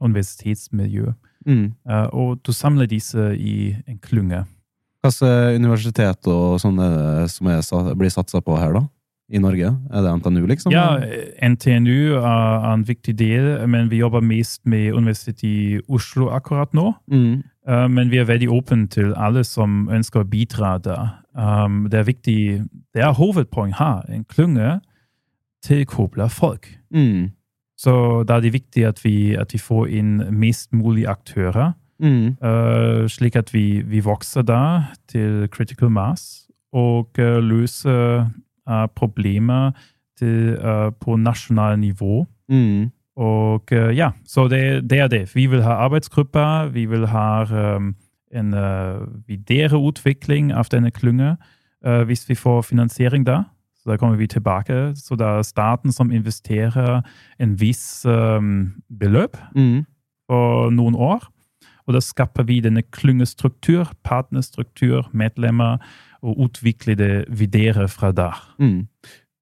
universitetsmiljø. 0.00 1.12
Mm. 1.48 1.72
og 2.12 2.42
du 2.44 2.52
samler 2.52 2.84
disse 2.86 3.22
i 3.40 3.72
en 3.88 3.98
klynge. 4.02 4.42
Hvilke 5.00 5.54
universitet 5.56 6.26
og 6.28 6.58
sånne 6.60 7.28
som 7.30 7.48
er, 7.48 7.62
blir 7.96 8.12
satsa 8.12 8.42
på 8.44 8.56
her, 8.58 8.74
da? 8.74 8.82
i 9.28 9.38
Norge? 9.38 9.76
Er 9.92 10.02
det 10.02 10.14
NTNU, 10.18 10.46
liksom? 10.48 10.72
Ja, 10.72 10.98
NTNU 11.44 12.16
er 12.16 12.72
en 12.72 12.84
viktig 12.88 13.14
del, 13.18 13.68
men 13.68 13.90
vi 13.90 14.00
jobber 14.00 14.24
mest 14.24 14.62
med 14.66 14.92
Universitetet 14.96 15.44
i 15.44 15.80
Oslo 15.88 16.30
akkurat 16.32 16.72
nå. 16.76 16.92
Mm. 17.12 17.42
Men 17.92 18.10
vi 18.10 18.20
er 18.20 18.28
veldig 18.28 18.48
åpne 18.48 18.88
til 18.88 19.12
alle 19.16 19.44
som 19.44 19.88
ønsker 19.92 20.24
å 20.24 20.28
bidra 20.28 20.78
der. 20.80 21.10
Det 21.92 22.00
er 22.00 22.08
viktig, 22.08 22.38
det 22.96 23.04
er 23.04 23.16
hovedpoeng 23.18 23.74
her. 23.76 24.06
En 24.08 24.24
klynge 24.24 24.78
tilkobler 25.64 26.28
folk. 26.28 26.68
Mm. 26.94 27.30
Så 27.78 28.24
da 28.26 28.36
er 28.38 28.40
det 28.40 28.52
viktig 28.52 28.84
at 28.86 29.04
vi, 29.04 29.34
at 29.38 29.52
vi 29.52 29.58
får 29.58 29.86
inn 29.86 30.16
mest 30.34 30.72
mulig 30.74 31.06
aktører, 31.08 31.72
mm. 32.02 32.38
uh, 32.42 33.06
slik 33.10 33.36
at 33.36 33.54
vi, 33.54 33.82
vi, 33.86 34.00
vokser 34.02 34.42
da 34.42 34.62
til 35.08 35.46
critical 35.52 35.90
mass 35.90 36.48
og 36.72 37.18
uh, 37.18 37.38
løser 37.38 38.26
problemer 38.94 39.70
til, 40.18 40.58
uh, 40.58 40.92
på 41.00 41.16
nasjonalt 41.16 41.80
nivå. 41.80 42.26
Mm. 42.48 42.90
Og 43.16 43.62
uh, 43.72 43.96
ja, 43.96 44.10
så 44.26 44.48
det, 44.48 44.90
det, 44.90 44.98
er 44.98 45.08
det. 45.08 45.34
Vi 45.34 45.46
vil 45.46 45.62
ha 45.62 45.70
arbeidsgrupper. 45.70 46.68
Vi 46.68 46.84
vil 46.84 47.06
ha 47.06 47.44
um, 47.76 47.94
en 48.34 48.54
uh, 48.54 49.06
videre 49.26 49.78
utvikling 49.78 50.52
av 50.52 50.70
denne 50.72 50.90
klyngen 50.90 51.36
hvis 51.78 52.24
vi 52.26 52.34
får 52.34 52.62
finansiering 52.66 53.22
da. 53.22 53.44
Da 53.88 53.96
kommer 54.00 54.18
vi 54.20 54.28
tilbake. 54.30 54.92
Så 54.98 55.16
det 55.18 55.26
er 55.26 55.46
staten 55.46 55.94
som 55.94 56.12
investerer 56.14 57.00
en 57.40 57.56
viss 57.58 58.04
um, 58.04 58.74
beløp 58.88 59.38
mm. 59.56 59.86
for 60.28 60.72
noen 60.74 60.98
år. 60.98 61.24
Og 61.88 61.96
da 61.96 62.02
skaper 62.04 62.44
vi 62.44 62.60
denne 62.60 62.84
klyngestruktur, 62.92 63.88
partnerstruktur, 64.04 65.08
medlemmer 65.16 65.80
og 66.20 66.44
utvikler 66.48 66.98
det 66.98 67.14
videre 67.32 67.88
fra 67.88 68.12
der. 68.12 68.36
Mm. 68.60 68.84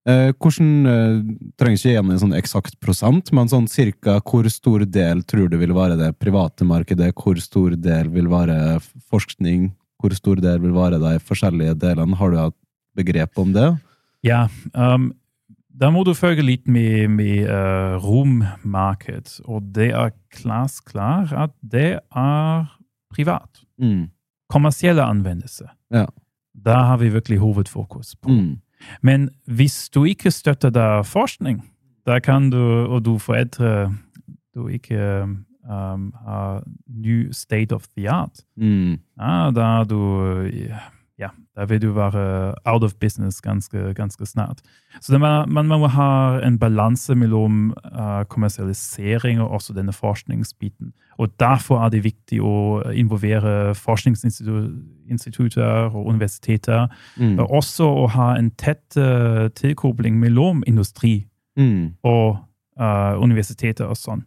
Eh, 0.07 0.31
hvordan, 0.39 0.87
eh, 0.87 1.17
trenger 1.59 1.81
ikke 1.81 1.91
igjen 1.91 2.11
en 2.13 2.21
sånn 2.23 2.37
eksakt 2.39 2.77
prosent, 2.79 3.33
men 3.35 3.49
sånn 3.51 3.67
cirka 3.67 4.21
hvor 4.23 4.47
stor 4.47 4.85
del 4.87 5.25
tror 5.27 5.51
du 5.51 5.57
vil 5.59 5.75
være 5.75 5.99
det 5.99 6.13
private 6.21 6.63
markedet? 6.63 7.11
Hvor 7.19 7.35
stor 7.43 7.75
del 7.75 8.13
vil 8.15 8.29
være 8.31 8.79
forskning? 9.11 9.73
Hvor 9.99 10.15
stor 10.15 10.37
del 10.37 10.61
vil 10.63 10.77
være 10.77 11.01
de 11.03 11.19
forskjellige 11.19 11.75
delene? 11.83 12.15
Har 12.15 12.31
du 12.31 12.37
hatt 12.39 12.55
begrep 12.95 13.43
om 13.43 13.51
det? 13.53 13.73
Ja, 14.27 14.47
um, 14.75 15.12
da 15.77 15.91
må 15.93 16.03
du 16.09 16.15
følge 16.17 16.45
litt 16.45 16.69
med, 16.73 17.11
med 17.12 17.47
uh, 17.51 17.97
rommarked. 18.01 19.39
Og 19.45 19.65
det 19.77 19.91
er 19.93 20.15
klar 20.35 21.33
at 21.37 21.53
det 21.61 21.99
er 22.01 22.69
privat. 23.12 23.65
Mm. 23.79 24.09
Kommersielle 24.53 25.05
anvendelse. 25.05 25.69
Ja. 25.93 26.07
Da 26.57 26.83
har 26.89 27.03
vi 27.03 27.12
virkelig 27.12 27.39
hovedfokus 27.39 28.17
på. 28.17 28.33
Mm. 28.33 28.55
Men 29.03 29.29
hvis 29.45 29.89
du 29.93 30.05
ikke 30.05 30.31
støtter 30.31 30.71
da 30.71 31.03
forskning, 31.05 31.61
da 32.07 32.19
kan 32.19 32.51
du, 32.51 32.62
og 32.87 33.05
du 33.05 33.19
foreldre 33.19 33.93
du 34.55 34.69
ikke 34.73 35.27
um, 35.69 36.12
har 36.25 36.62
new 36.89 37.33
state 37.33 37.75
of 37.75 37.89
the 37.97 38.09
art, 38.09 38.45
mm. 38.57 38.99
ja, 39.21 39.51
da 39.51 39.67
er 39.81 39.85
du 39.85 40.01
ja, 40.49 40.81
da 41.57 41.65
vil 41.65 41.81
du 41.81 41.93
være 41.97 42.53
out 42.69 42.85
of 42.85 42.93
business 43.01 43.41
ganske, 43.41 43.95
ganske 43.97 44.27
snart. 44.27 44.61
Så 45.01 45.19
man, 45.19 45.53
man, 45.53 45.67
må 45.67 45.87
ha 45.89 46.41
en 46.45 46.59
balanse 46.59 47.15
mellom 47.17 47.75
uh, 47.93 48.25
kommersialisering 48.29 49.41
og 49.41 49.51
også 49.51 49.73
denne 49.73 49.93
forskningsbiten. 49.93 50.93
Og 51.17 51.29
derfor 51.41 51.85
er 51.85 51.89
det 51.95 52.05
viktig 52.05 52.41
å 52.45 52.83
involvere 52.93 53.75
forskningsinstitutter 53.75 55.97
og 55.97 56.07
universiteter. 56.07 56.89
Mm. 57.17 57.39
Og 57.41 57.51
også 57.63 57.85
å 58.05 58.07
ha 58.13 58.37
en 58.37 58.51
tett 58.61 58.97
uh, 59.01 59.49
tilkobling 59.57 60.21
mellom 60.21 60.63
industri 60.67 61.27
mm. 61.59 61.91
og 62.05 62.37
uh, 62.81 63.17
universiteter 63.23 63.89
og 63.89 63.97
sånn. 63.97 64.25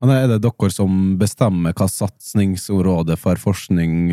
Men 0.00 0.10
er 0.14 0.28
det 0.28 0.42
dere 0.44 0.70
som 0.72 1.16
bestemmer 1.20 1.72
hva 1.76 1.88
satsingsområdet 1.88 3.18
for 3.20 3.36
forskning 3.40 4.12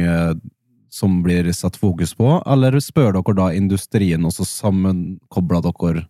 som 0.97 1.21
blir 1.25 1.49
satt 1.53 1.77
fokus 1.79 2.15
på, 2.17 2.39
eller 2.45 2.77
spør 2.81 3.19
dere 3.19 3.37
da 3.37 3.47
industrien, 3.55 4.25
og 4.25 4.33
så 4.35 4.47
sammenkobler 4.47 5.65
dere 5.69 6.07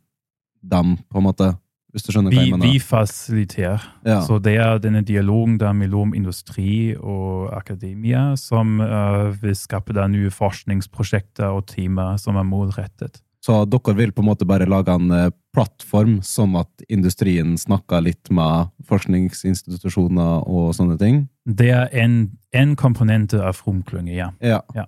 dem, 0.63 0.97
på 1.11 1.21
en 1.21 1.27
måte? 1.27 1.53
Hvis 1.95 2.03
du 2.03 2.11
skjønner 2.11 2.33
hva 2.35 2.43
jeg 2.43 2.53
mener? 2.53 2.69
Vi 2.69 2.79
fasiliterer. 2.83 3.83
Ja. 4.05 4.19
Så 4.27 4.37
det 4.43 4.57
er 4.61 4.81
denne 4.83 5.01
dialogen 5.07 5.55
der 5.57 5.73
mellom 5.73 6.11
industri 6.17 6.91
og 6.93 7.47
akademia 7.55 8.35
som 8.37 8.81
uh, 8.83 9.31
vil 9.41 9.55
skape 9.57 9.95
nye 10.11 10.29
forskningsprosjekter 10.33 11.55
og 11.55 11.65
timer 11.71 12.19
som 12.21 12.37
er 12.37 12.45
målrettet. 12.45 13.23
Så 13.43 13.61
dere 13.69 13.95
vil 13.95 14.11
på 14.15 14.23
en 14.23 14.29
måte 14.31 14.47
bare 14.49 14.67
lage 14.69 14.93
en 14.93 15.11
eh, 15.13 15.29
plattform, 15.55 16.19
sånn 16.25 16.57
at 16.59 16.69
industrien 16.89 17.55
snakker 17.57 18.03
litt 18.05 18.31
med 18.33 18.71
forskningsinstitusjoner 18.89 20.47
og 20.49 20.73
sånne 20.77 20.97
ting? 21.01 21.25
Det 21.45 21.69
er 21.73 21.93
en, 21.95 22.19
en 22.51 22.75
komponent 22.79 23.35
av 23.37 23.61
romklynge, 23.65 24.15
ja. 24.17 24.31
ja. 24.43 24.61
ja. 24.75 24.87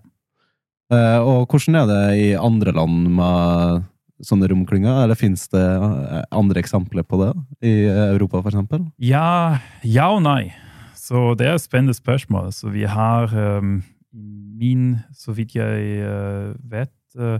Uh, 0.89 1.21
og 1.21 1.53
hvordan 1.53 1.83
er 1.83 1.89
det 1.89 2.03
i 2.17 2.27
andre 2.33 2.73
land 2.73 3.11
med 3.19 3.85
sånne 4.25 4.49
romklynger, 4.51 5.03
eller 5.05 5.15
finnes 5.15 5.45
det 5.53 5.63
eh, 5.63 6.23
andre 6.35 6.59
eksempler 6.59 7.05
på 7.07 7.21
det 7.21 7.29
i 7.63 7.73
Europa, 7.87 8.41
eksempel? 8.49 8.83
Ja, 8.99 9.61
ja 9.85 10.09
og 10.11 10.25
nei. 10.25 10.51
Så 10.99 11.33
det 11.39 11.47
er 11.47 11.55
et 11.55 11.63
spennende 11.63 11.95
spørsmål. 11.95 12.51
Så 12.53 12.73
vi 12.73 12.83
har 12.89 13.31
um, 13.31 13.79
min, 14.11 14.99
så 15.15 15.33
vidt 15.37 15.55
jeg 15.55 16.03
uh, 16.03 16.51
vet 16.67 16.91
uh, 17.15 17.39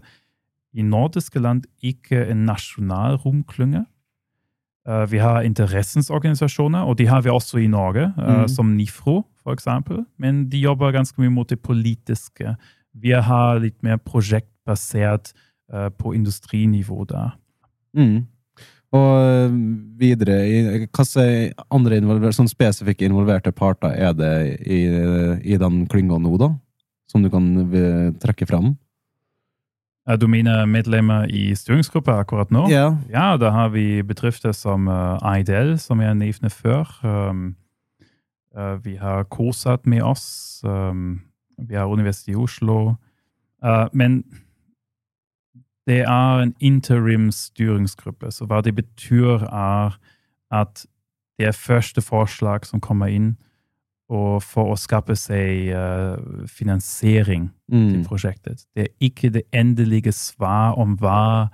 i 0.80 0.86
nordiske 0.86 1.42
land 1.44 1.68
ikke 1.84 2.24
en 2.32 2.46
nasjonal 2.48 3.20
romklynge. 3.24 3.84
Uh, 4.88 5.04
vi 5.12 5.20
har 5.22 5.44
interessensorganisasjoner, 5.46 6.88
og 6.88 6.98
de 6.98 7.06
har 7.10 7.22
vi 7.22 7.30
også 7.30 7.60
i 7.62 7.68
Norge, 7.70 8.08
uh, 8.18 8.46
mm. 8.46 8.48
som 8.50 8.72
NIFRO 8.78 9.22
f.eks. 9.44 9.68
Men 10.18 10.46
de 10.50 10.64
jobber 10.64 10.96
ganske 10.96 11.20
mye 11.22 11.34
mot 11.34 11.50
det 11.50 11.60
politiske. 11.62 12.56
Vi 12.98 13.14
har 13.14 13.62
litt 13.62 13.78
mer 13.86 14.00
prosjektbasert 14.02 15.34
uh, 15.74 15.90
på 15.94 16.16
industrinivå 16.18 17.06
der. 17.12 17.36
Mm. 17.98 18.28
Og 18.98 19.58
videre, 20.00 20.40
hvilke 20.90 21.28
andre 21.70 22.00
involver, 22.02 22.34
sånn 22.34 22.50
spesifikke 22.50 23.06
involverte 23.06 23.54
parter 23.54 23.94
er 23.94 24.16
det 24.18 24.34
i, 24.66 24.80
i 25.46 25.60
den 25.62 25.84
klynga 25.92 26.18
nå, 26.18 26.34
da? 26.42 26.56
Som 27.10 27.22
du 27.22 27.30
kan 27.34 27.52
trekke 28.22 28.48
fram? 28.50 28.74
Du 30.18 30.28
mener 30.28 30.66
medlemmer 30.66 31.28
i 31.30 31.56
styringsgruppa 31.56 32.16
akkurat 32.24 32.52
nå? 32.52 32.64
Ja. 32.70 32.98
ja, 33.14 33.38
da 33.38 33.52
har 33.54 33.70
vi 33.70 34.02
bedrifter 34.02 34.52
som 34.52 34.88
uh, 34.88 35.78
som 35.78 36.02
jeg 36.02 36.16
nevnte 36.16 36.50
før. 36.50 36.90
Um, 37.04 37.56
uh, 38.58 38.84
vi 38.86 38.96
har 38.96 39.24
KOSAT 39.24 39.86
med 39.86 40.02
oss. 40.02 40.62
Um, 40.66 41.22
vi 41.58 41.76
har 41.76 41.86
Universitetet 41.86 42.34
i 42.34 42.36
Oslo. 42.36 42.96
Uh, 43.64 43.88
men 43.94 44.24
det 45.88 46.02
er 46.02 46.40
en 46.40 46.56
interim 46.60 47.32
styringsgruppe, 47.32 48.32
så 48.32 48.46
hva 48.46 48.62
det 48.62 48.76
betyr, 48.76 49.46
er 49.50 49.98
at 50.52 50.86
det 51.40 51.48
er 51.48 51.52
første 51.52 52.02
forslag 52.02 52.66
som 52.66 52.82
kommer 52.82 53.08
inn, 53.08 53.38
og 54.10 54.42
for 54.44 54.74
å 54.74 54.78
skape 54.80 55.16
seg 55.16 55.70
uh, 55.70 56.46
finansiering 56.50 57.50
til 57.70 58.00
Mm. 58.00 58.06
prosjektet. 58.06 58.66
Det 58.76 58.88
er 58.88 58.94
ikke 59.00 59.30
det 59.30 59.44
endelige 59.54 60.12
svar 60.12 60.74
om 60.82 60.96
hva 60.98 61.50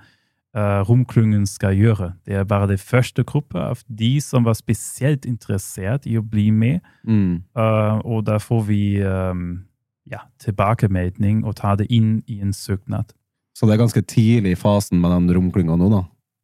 uh, 0.56 0.80
romklyngen 0.88 1.44
skal 1.46 1.76
gjøre. 1.76 2.14
Det 2.24 2.34
er 2.34 2.44
bare 2.44 2.66
det 2.68 2.80
første 2.80 3.24
gruppe 3.24 3.58
av 3.60 3.82
de 3.88 4.20
som 4.20 4.44
var 4.44 4.56
spesielt 4.56 5.26
interessert 5.26 6.06
i 6.06 6.16
å 6.16 6.22
bli 6.24 6.50
med. 6.50 6.80
Mm. 7.04 7.42
Uh, 7.52 8.00
og 8.04 8.24
da 8.26 8.38
får 8.38 8.62
vi 8.70 9.02
um, 9.04 9.66
ja, 10.10 10.24
tilbakemelding 10.40 11.44
og 11.44 11.56
tar 11.56 11.76
det 11.76 11.86
inn 11.90 12.22
i 12.26 12.40
en 12.40 12.52
søknad. 12.52 13.12
Så 13.56 13.66
det 13.66 13.74
er 13.74 13.84
ganske 13.84 14.02
tidlig 14.02 14.52
i 14.52 14.60
fasen 14.60 15.00
med 15.00 15.10
den 15.10 15.36
romklynga 15.36 15.76
nå, 15.76 15.90
da. 15.92 16.02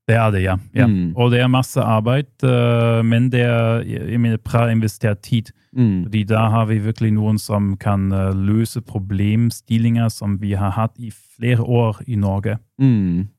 Det 0.08 0.16
er 0.18 0.30
det, 0.34 0.42
ja. 0.42 0.56
ja. 0.74 0.86
Mm. 0.90 1.12
Og 1.14 1.30
det 1.30 1.40
er 1.40 1.50
masse 1.50 1.80
arbeid, 1.80 2.30
uh, 2.42 3.04
men 3.06 3.28
det 3.30 3.44
er 3.46 3.84
mener, 4.18 4.40
bra 4.42 4.66
investert 4.72 5.22
tid. 5.22 5.52
Mm. 5.72 6.04
Fordi 6.04 6.24
da 6.28 6.48
har 6.52 6.66
vi 6.68 6.80
virkelig 6.82 7.12
noen 7.14 7.38
som 7.38 7.76
kan 7.80 8.10
uh, 8.12 8.32
løse 8.34 8.82
problemstillinger 8.82 10.10
som 10.12 10.40
vi 10.42 10.56
har 10.58 10.74
hatt 10.74 10.98
i 10.98 11.12
flere 11.12 11.62
år 11.62 12.02
i 12.06 12.18
Norge. 12.18 12.58
Mm. 12.82 13.30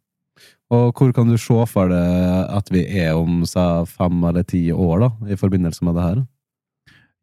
Og 0.73 0.93
hvor 0.97 1.11
kan 1.13 1.29
du 1.29 1.37
se 1.37 1.65
for 1.69 1.91
deg 1.91 2.47
at 2.49 2.71
vi 2.73 2.85
er 2.87 3.13
om 3.19 3.43
sa, 3.45 3.83
fem 3.85 4.23
eller 4.23 4.47
ti 4.47 4.71
år, 4.71 5.03
da, 5.03 5.09
i 5.29 5.37
forbindelse 5.37 5.85
med 5.85 5.99
det 5.99 6.07
her? 6.07 6.23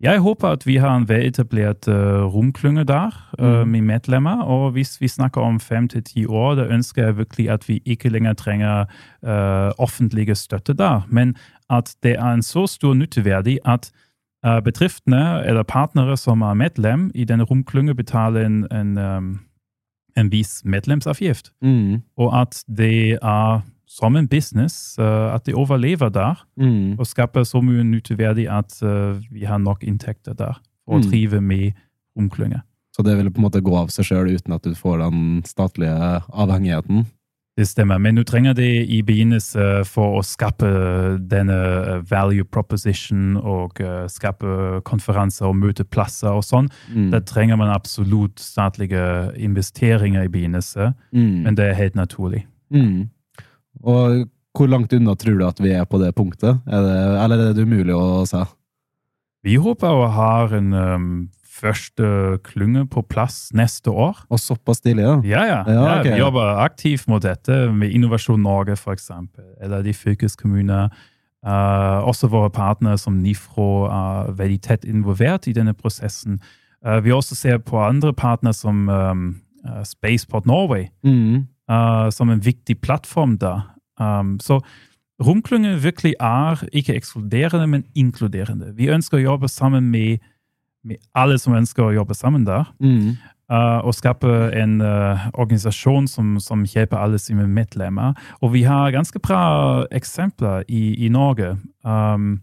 Jeg 0.01 0.21
håper 0.21 0.49
at 0.49 0.67
vi 0.67 0.77
har 0.77 0.97
en 0.97 1.09
veletablert 1.09 1.89
uh, 1.89 2.25
romklynge 2.35 2.85
der 2.85 3.11
uh, 3.41 3.69
med 3.69 3.81
medlemmer. 3.81 4.43
Og 4.43 4.71
hvis 4.71 5.01
vi 5.01 5.09
snakker 5.09 5.41
om 5.41 5.61
fem 5.61 5.89
til 5.89 6.05
ti 6.05 6.27
år, 6.27 6.55
da 6.55 6.65
ønsker 6.73 7.05
jeg 7.05 7.17
virkelig 7.17 7.51
at 7.51 7.69
vi 7.69 7.83
ikke 7.85 8.09
lenger 8.09 8.33
trenger 8.33 8.81
uh, 9.23 9.73
offentlige 9.79 10.35
støtte 10.35 10.73
der, 10.73 11.07
men 11.09 11.37
at 11.71 11.95
det 12.03 12.13
er 12.13 12.33
en 12.33 12.43
så 12.43 12.67
stor 12.67 12.95
nytteverdi 12.95 13.59
at 13.65 13.93
uh, 14.47 14.63
bedriftene 14.65 15.45
eller 15.47 15.63
partnere 15.63 16.17
som 16.17 16.41
er 16.41 16.55
medlem 16.55 17.11
i 17.15 17.25
denne 17.25 17.45
romklynge, 17.45 17.95
betaler 17.95 18.47
en, 18.47 18.67
en, 18.73 18.99
um, 18.99 19.41
en 20.17 20.33
viss 20.33 20.63
medlemsavgift. 20.65 21.53
Mm. 21.63 22.01
Og 22.17 22.41
at 22.41 22.65
det 22.69 23.19
er 23.23 23.61
som 23.91 24.15
en 24.17 24.29
business, 24.31 24.95
uh, 25.03 25.35
at 25.35 25.45
de 25.49 25.55
overlever 25.59 26.13
der 26.15 26.35
Mm. 26.57 26.97
og 26.99 27.07
skaper 27.07 27.43
så 27.45 27.61
mye 27.63 27.83
nytteverdig 27.83 28.47
at 28.49 28.77
uh, 28.87 29.19
vi 29.33 29.45
har 29.45 29.59
nok 29.59 29.83
inntekter 29.83 30.35
der 30.39 30.61
for 30.87 30.99
å 30.99 31.03
Mm. 31.03 31.11
drive 31.11 31.41
med 31.41 31.73
omklynge. 32.19 32.63
Så 32.95 33.03
det 33.05 33.17
vil 33.17 33.31
på 33.31 33.39
en 33.39 33.45
måte 33.51 33.61
gå 33.63 33.75
av 33.77 33.89
seg 33.89 34.05
sjøl 34.05 34.31
uten 34.35 34.53
at 34.55 34.63
du 34.63 34.75
får 34.75 34.99
den 34.99 35.43
statlige 35.47 36.23
avhengigheten? 36.33 37.07
Det 37.57 37.67
stemmer, 37.69 37.99
men 37.99 38.15
du 38.15 38.23
trenger 38.25 38.55
det 38.55 38.89
i 38.89 39.03
begynnelsen 39.03 39.85
for 39.85 40.19
å 40.21 40.23
skape 40.25 41.19
denne 41.29 42.01
value 42.11 42.45
proposition 42.45 43.37
og 43.37 43.75
skape 44.09 44.81
konferanser 44.87 45.47
og 45.51 45.57
møteplasser 45.57 46.31
og 46.31 46.43
sånn. 46.47 46.71
Mm. 46.95 47.11
Da 47.11 47.21
trenger 47.21 47.57
man 47.59 47.69
absolutt 47.75 48.39
statlige 48.41 49.35
investeringer 49.37 50.23
i 50.25 50.29
begynnelsen, 50.29 50.95
Mm. 51.13 51.43
men 51.43 51.55
det 51.55 51.65
er 51.71 51.75
helt 51.75 51.95
naturlig. 51.95 52.45
Mm. 52.73 53.11
Og 53.85 54.25
hvor 54.57 54.71
langt 54.71 54.93
unna 54.93 55.15
tror 55.19 55.39
du 55.39 55.45
at 55.47 55.61
vi 55.63 55.75
er 55.75 55.85
på 55.87 56.01
det 56.03 56.15
punktet? 56.17 56.59
Er 56.67 56.87
det, 56.87 56.97
eller 57.25 57.45
er 57.51 57.53
det 57.55 57.67
umulig 57.67 57.95
å 57.95 58.25
si? 58.29 58.41
Vi 59.47 59.57
håper 59.63 59.95
å 59.97 60.09
ha 60.13 60.33
en 60.57 60.75
um, 60.75 61.13
første 61.61 62.39
klynge 62.45 62.85
på 62.91 63.03
plass 63.09 63.49
neste 63.57 63.93
år. 63.93 64.19
Og 64.29 64.41
såpass 64.41 64.83
tidlig, 64.85 65.07
ja? 65.07 65.15
Ja, 65.25 65.45
ja. 65.49 65.61
Ja, 65.67 65.77
ja 65.77 65.95
okay. 66.01 66.13
Vi 66.13 66.23
jobber 66.23 66.61
aktivt 66.65 67.09
mot 67.09 67.23
dette 67.25 67.71
med 67.73 67.95
Innovasjon 67.95 68.43
Norge, 68.43 68.77
eksempel, 68.93 69.47
eller 69.63 69.85
de 69.87 69.95
fylkeskommuner. 69.97 70.91
Uh, 71.41 72.05
også 72.05 72.29
våre 72.29 72.51
partnere 72.53 72.99
som 73.01 73.23
Nifro 73.23 73.87
er 73.89 74.35
veldig 74.37 74.59
tett 74.61 74.85
involvert 74.85 75.49
i 75.49 75.55
denne 75.57 75.73
prosessen. 75.73 76.37
Uh, 76.85 76.99
vi 77.05 77.15
også 77.17 77.39
ser 77.39 77.63
på 77.65 77.81
andre 77.81 78.13
partnere 78.13 78.57
som 78.57 78.89
um, 78.89 79.25
uh, 79.65 79.81
Spaceport 79.85 80.47
Norway, 80.47 80.91
Mm. 81.05 81.47
Uh, 81.71 82.11
som 82.11 82.31
en 82.31 82.43
viktig 82.45 82.81
plattform 82.81 83.39
der. 83.39 83.63
Um, 84.01 84.39
så 84.41 84.61
romklyngen 85.23 85.83
virkelig 85.83 86.15
er 86.21 86.65
ikke 86.73 86.95
ekskluderende, 86.97 87.67
men 87.67 87.85
inkluderende. 87.95 88.73
Vi 88.77 88.91
ønsker 88.91 89.19
å 89.19 89.27
jobbe 89.33 89.49
sammen 89.49 89.91
med, 89.91 90.19
med 90.85 91.01
alle 91.15 91.39
som 91.39 91.55
ønsker 91.55 91.85
å 91.85 91.95
jobbe 91.95 92.17
sammen 92.17 92.47
der. 92.49 92.71
Mm. 92.81 93.17
Uh, 93.51 93.83
og 93.83 93.97
skape 93.99 94.31
en 94.55 94.77
uh, 94.79 95.27
organisasjon 95.35 96.07
som, 96.07 96.37
som 96.39 96.63
hjelper 96.63 97.01
alle 97.01 97.19
sine 97.19 97.49
medlemmer. 97.51 98.15
Og 98.41 98.55
vi 98.55 98.63
har 98.63 98.95
ganske 98.95 99.19
bra 99.19 99.87
eksempler 99.91 100.63
i, 100.69 100.95
i 101.07 101.11
Norge, 101.11 101.57
um, 101.83 102.39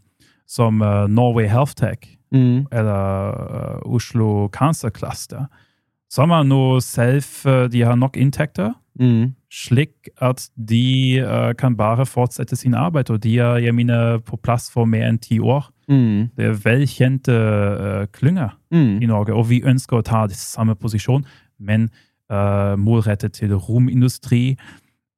som 0.48 0.82
uh, 0.84 1.08
Norway 1.08 1.48
Health 1.48 1.80
Tech 1.80 2.18
Mm. 2.32 2.68
eller 2.72 3.88
Oslo 3.88 4.50
Cancer 4.52 4.90
Cluster, 4.90 5.46
som 6.10 6.32
er 6.32 6.44
nå 6.48 6.80
selv 6.80 7.24
uh, 7.46 7.68
De 7.72 7.82
har 7.84 7.96
nok 7.96 8.18
inntekter, 8.18 8.74
Mm. 9.00 9.36
slik 9.54 10.10
at 10.22 10.50
de 10.58 11.22
uh, 11.22 11.54
kan 11.54 11.76
bare 11.78 12.06
fortsette 12.06 12.56
sin 12.58 12.74
arbeid. 12.74 13.10
Og 13.14 13.20
de 13.24 13.36
er 13.38 13.58
jeg 13.62 13.76
mener, 13.76 14.18
på 14.26 14.38
plass 14.42 14.72
for 14.74 14.86
mer 14.86 15.06
enn 15.06 15.20
ti 15.22 15.38
år. 15.40 15.68
Mm. 15.88 16.30
Det 16.38 16.46
er 16.46 16.56
velkjente 16.64 17.36
uh, 17.38 18.06
klynger 18.12 18.56
Mm. 18.72 18.98
i 19.02 19.06
Norge, 19.06 19.34
og 19.34 19.50
vi 19.50 19.62
ønsker 19.62 19.98
å 19.98 20.02
ta 20.02 20.26
samme 20.34 20.76
posisjon, 20.76 21.26
men 21.60 21.90
uh, 22.32 22.74
målrettet 22.76 23.34
til 23.34 23.54
romindustri. 23.54 24.58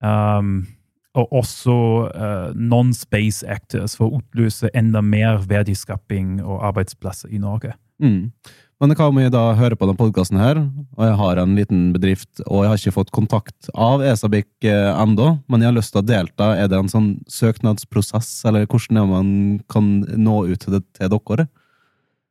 Um, 0.03 0.67
og 1.15 1.31
også 1.33 1.73
uh, 2.15 2.51
non-space 2.55 3.47
actors 3.47 3.95
for 3.97 4.09
å 4.11 4.19
utløse 4.19 4.69
enda 4.75 5.01
mer 5.01 5.39
verdiskaping 5.47 6.41
og 6.43 6.61
arbeidsplasser 6.67 7.29
i 7.33 7.37
Norge. 7.37 7.73
Mm. 8.03 8.31
Men 8.79 8.95
hva 8.95 9.09
om 9.11 9.17
jeg 9.19 9.33
da 9.33 9.41
hører 9.59 9.75
på 9.75 9.89
denne 9.89 9.99
podkasten 9.99 10.37
her, 10.39 10.61
og 10.95 11.01
jeg 11.03 11.15
har 11.19 11.39
en 11.41 11.55
liten 11.57 11.81
bedrift, 11.91 12.29
og 12.45 12.63
jeg 12.63 12.69
har 12.71 12.79
ikke 12.79 12.95
fått 12.95 13.09
kontakt 13.11 13.67
av 13.75 13.99
Esabik 14.07 14.47
eh, 14.63 14.91
ennå, 14.93 15.33
men 15.51 15.65
jeg 15.65 15.67
har 15.67 15.75
lyst 15.75 15.91
til 15.91 15.99
å 15.99 16.07
delta, 16.07 16.53
er 16.55 16.69
det 16.71 16.79
en 16.79 16.91
sånn 16.91 17.09
søknadsprosess, 17.27 18.29
eller 18.47 18.63
hvordan 18.63 19.01
er 19.01 19.09
man 19.11 19.33
kan 19.67 19.89
nå 20.15 20.45
ut 20.47 20.63
til, 20.63 20.77
det, 20.77 20.85
til 20.95 21.11
dere? 21.11 21.49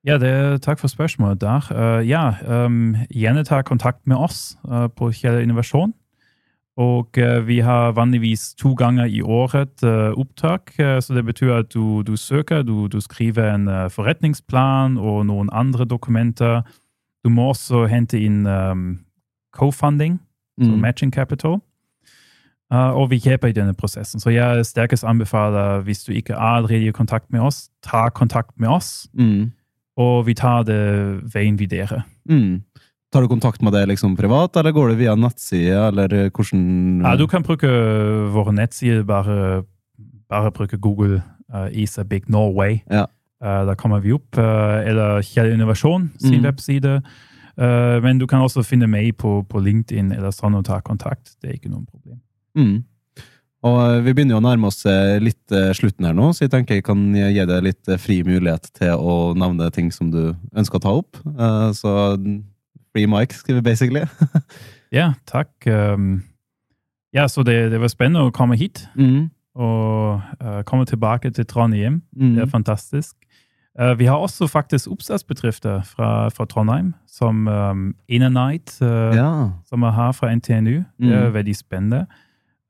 Ja, 0.09 0.17
det, 0.17 0.33
takk 0.65 0.81
for 0.81 0.89
spørsmålet 0.89 1.43
der. 1.43 1.69
Uh, 1.69 2.01
ja, 2.09 2.25
um, 2.49 2.97
gjerne 3.13 3.45
ta 3.45 3.61
kontakt 3.67 4.01
med 4.09 4.17
oss 4.17 4.55
uh, 4.65 4.87
på 4.89 5.11
Kjell 5.13 5.43
Innovasjon. 5.43 5.93
Og 6.79 7.19
uh, 7.19 7.41
vi 7.47 7.59
har 7.67 7.93
vanligvis 7.97 8.53
to 8.55 8.71
ganger 8.79 9.05
i 9.11 9.19
året 9.21 9.83
uh, 9.83 10.15
opptak, 10.15 10.71
uh, 10.79 11.01
så 11.03 11.15
det 11.17 11.25
betyr 11.27 11.53
at 11.57 11.73
du, 11.75 12.03
du 12.07 12.15
søker, 12.17 12.63
du, 12.63 12.87
du 12.87 13.01
skriver 13.03 13.51
en 13.55 13.67
forretningsplan 13.91 14.95
og 14.99 15.25
noen 15.27 15.51
andre 15.53 15.85
dokumenter. 15.91 16.63
Du 17.25 17.29
må 17.35 17.49
også 17.51 17.87
hente 17.91 18.21
inn 18.21 18.47
um, 18.47 18.99
co-funding, 19.53 20.21
Mm. 20.59 20.81
matching 20.83 21.13
capital. 21.15 21.61
Uh, 22.73 22.91
og 22.99 23.11
vi 23.11 23.17
hjelper 23.17 23.49
i 23.49 23.53
denne 23.55 23.75
prosessen. 23.75 24.19
Så 24.21 24.31
jeg 24.35 24.67
sterkest 24.67 25.05
anbefaler, 25.07 25.81
hvis 25.87 26.03
du 26.05 26.13
ikke 26.13 26.33
er 26.35 26.57
allerede 26.59 26.89
i 26.89 26.91
kontakt 26.91 27.31
med 27.33 27.41
oss, 27.41 27.69
ta 27.83 28.09
kontakt 28.09 28.59
med 28.59 28.69
oss 28.69 29.07
Mm. 29.15 29.53
og 29.97 30.27
vi 30.27 30.35
tar 30.35 30.63
det 30.63 30.81
veien 31.35 31.59
videre. 31.59 32.03
Mm. 32.29 32.63
Tar 33.13 33.25
du 33.25 33.29
kontakt 33.31 33.63
med 33.65 33.73
det 33.73 33.87
liksom 33.89 34.17
privat, 34.19 34.57
eller 34.61 34.73
går 34.77 34.91
det 34.93 34.99
via 35.01 35.15
nettside, 35.17 35.79
eller 35.89 36.13
eh, 36.13 36.31
hvordan 36.31 37.01
Ja, 37.07 37.15
du 37.17 37.27
kan 37.31 37.43
bruke 37.47 37.69
våre 38.35 38.53
nettsider, 38.53 39.03
bare, 39.09 39.63
bare 40.29 40.51
bruke 40.53 40.77
Google 40.77 41.23
uh, 41.55 41.69
Isa 41.73 42.05
Big 42.05 42.29
Norway. 42.29 42.83
Ja. 42.93 43.07
Uh, 43.41 43.65
da 43.71 43.75
kommer 43.81 44.01
vi 44.05 44.13
opp. 44.13 44.37
Uh, 44.37 44.83
eller 44.85 45.23
Kjell 45.25 45.55
Innovasjon 45.55 46.11
sin 46.21 46.41
Mm. 46.43 46.45
webside. 46.51 46.99
Uh, 47.59 47.97
men 48.05 48.19
du 48.21 48.27
kan 48.27 48.41
også 48.45 48.63
finne 48.63 48.87
meg 48.87 49.17
på, 49.17 49.41
på 49.49 49.59
LinkedIn 49.65 50.13
eller 50.13 50.31
sånn 50.31 50.55
og 50.61 50.67
ta 50.69 50.81
kontakt. 50.85 51.33
Det 51.41 51.49
er 51.51 51.57
ikke 51.57 51.73
noe 51.73 51.87
problem. 51.89 52.21
Mm. 52.59 52.85
Og 53.67 53.77
eh, 53.83 54.01
vi 54.07 54.13
begynner 54.15 54.37
jo 54.37 54.39
å 54.39 54.45
nærme 54.45 54.69
oss 54.71 54.85
eh, 54.87 55.17
litt 55.19 55.51
eh, 55.51 55.73
slutten 55.75 56.07
her 56.07 56.13
nå, 56.15 56.29
så 56.31 56.45
jeg 56.45 56.53
tenker 56.53 56.77
jeg 56.79 56.85
kan 56.87 57.01
gi 57.17 57.43
deg 57.51 57.65
litt 57.67 57.89
eh, 57.91 57.99
fri 57.99 58.21
mulighet 58.23 58.69
til 58.79 58.93
å 58.95 59.33
nevne 59.35 59.67
ting 59.75 59.89
som 59.91 60.13
du 60.13 60.21
ønsker 60.55 60.79
å 60.79 60.85
ta 60.85 60.93
opp. 61.01 61.19
Eh, 61.27 61.73
Så 61.75 61.91
free 62.93 63.07
mic, 63.07 63.35
vi 63.47 63.61
basically. 63.61 64.05
Ja, 64.93 65.13
takk. 65.27 65.49
Um, 65.67 66.23
ja, 67.13 67.27
så 67.29 67.43
det, 67.45 67.71
det 67.71 67.81
var 67.81 67.89
spennende 67.93 68.23
å 68.25 68.31
komme 68.33 68.57
hit 68.57 68.87
Mm. 68.97 69.31
og 69.55 70.21
uh, 70.45 70.63
komme 70.65 70.85
tilbake 70.87 71.31
til 71.31 71.45
Trondheim. 71.47 72.03
Mm. 72.17 72.35
Det 72.35 72.43
er 72.43 72.47
fantastisk. 72.47 73.15
Uh, 73.81 73.93
vi 73.99 74.05
har 74.09 74.17
også 74.17 74.47
faktisk 74.49 74.89
oppstartsbedrifter 74.91 75.83
fra, 75.85 76.29
fra 76.29 76.45
Trondheim, 76.47 76.95
som 77.07 77.47
um, 77.49 77.95
Innernight, 78.09 78.79
uh, 78.83 79.13
Ja. 79.15 79.51
som 79.69 79.81
vi 79.85 79.91
har 79.93 80.13
fra 80.13 80.33
NTNU. 80.35 80.85
Det 81.01 81.13
er 81.13 81.27
Mm. 81.29 81.35
veldig 81.35 81.57
spennende. 81.57 82.07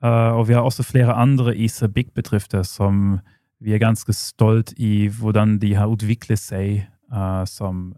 Eh, 0.04 0.30
og 0.38 0.46
vi 0.48 0.52
har 0.54 0.62
også 0.62 0.82
flere 0.86 1.12
andre 1.14 1.56
ISA 1.56 1.86
Big-bedrifter 1.86 2.62
som 2.62 3.18
vi 3.60 3.72
er 3.74 3.78
ganske 3.82 4.12
stolt 4.14 4.72
i 4.78 5.08
hvordan 5.08 5.58
de 5.58 5.74
har 5.74 5.86
utviklet 5.90 6.38
seg 6.38 6.86
eh, 7.12 7.44
som 7.44 7.94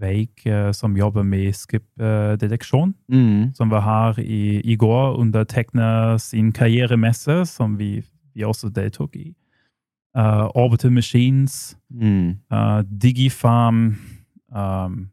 Veik, 0.00 0.46
eh, 0.46 0.72
som 0.72 0.96
jobber 0.96 1.22
med 1.24 1.52
skip-deteksjon, 1.54 2.94
Mm. 3.08 3.54
som 3.54 3.70
vi 3.70 3.76
har 3.80 4.18
i, 4.18 4.60
i 4.64 4.76
går 4.76 5.16
under 5.18 5.44
Tekna 5.44 6.18
sin 6.18 6.52
karrieremesse, 6.52 7.46
som 7.46 7.78
vi, 7.78 8.02
vi 8.34 8.42
også 8.42 8.68
deltok 8.68 9.16
i. 9.16 9.34
uh, 10.18 10.48
Orbital 10.56 10.90
Machines, 10.92 11.76
Mm. 11.90 12.36
uh, 12.52 12.82
Digifarm, 13.02 13.96
um, 14.56 15.08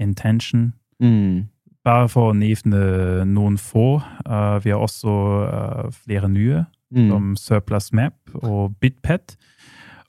Intention. 0.00 0.72
Mm. 1.02 1.48
Bare 1.84 2.08
for 2.08 2.32
å 2.32 2.36
nevne 2.36 3.24
noen 3.24 3.56
få. 3.56 4.02
Uh, 4.26 4.58
vi 4.64 4.70
har 4.70 4.78
også 4.78 5.90
flere 5.90 6.28
nye, 6.28 6.66
Mm. 6.94 7.08
som 7.10 7.36
Surplus 7.36 7.92
Map 7.92 8.12
og 8.34 8.74
BitPet. 8.80 9.36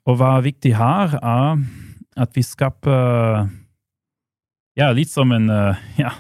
Og 0.06 0.18
hva 0.18 0.38
er 0.38 0.42
viktig 0.52 0.76
her, 0.76 1.16
er 1.24 1.58
at 2.18 2.36
vi 2.36 2.42
skaper 2.42 3.50
ja, 4.78 4.92
litt 4.96 5.12
som 5.12 5.32
en 5.36 5.50
uh, 5.50 5.76
ja, 6.04 6.14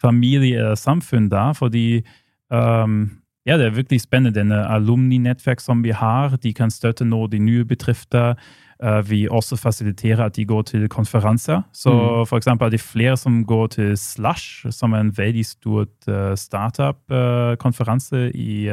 familiesamfunn 0.00 1.28
da, 1.32 1.50
fordi 1.56 2.02
um, 2.48 3.04
ja, 3.48 3.56
det 3.56 3.66
er 3.66 3.76
virkelig 3.76 4.02
spennende, 4.04 4.36
denne 4.36 4.58
alumni-nettverk 4.68 5.62
som 5.64 5.84
vi 5.84 5.94
har. 5.96 6.36
De 6.42 6.52
kan 6.54 6.70
støtte 6.70 7.06
nå 7.08 7.26
de 7.32 7.40
nye 7.40 7.64
bedrifter. 7.64 8.36
Uh, 8.80 9.00
vi 9.04 9.26
også 9.28 9.56
fasiliterer 9.60 10.26
at 10.26 10.36
de 10.36 10.44
går 10.44 10.62
til 10.72 10.88
konferanser. 10.88 11.62
Så 11.72 11.90
Mm. 11.92 12.26
for 12.26 12.36
eksempel 12.36 12.66
er 12.66 12.70
det 12.70 12.80
flere 12.80 13.16
som 13.16 13.44
går 13.44 13.66
til 13.66 13.96
Slush, 13.96 14.66
som 14.70 14.92
er 14.92 15.00
en 15.00 15.12
veldig 15.16 15.46
stor 15.46 15.86
uh, 16.08 16.36
startup-konferanse 16.36 18.30
i, 18.34 18.68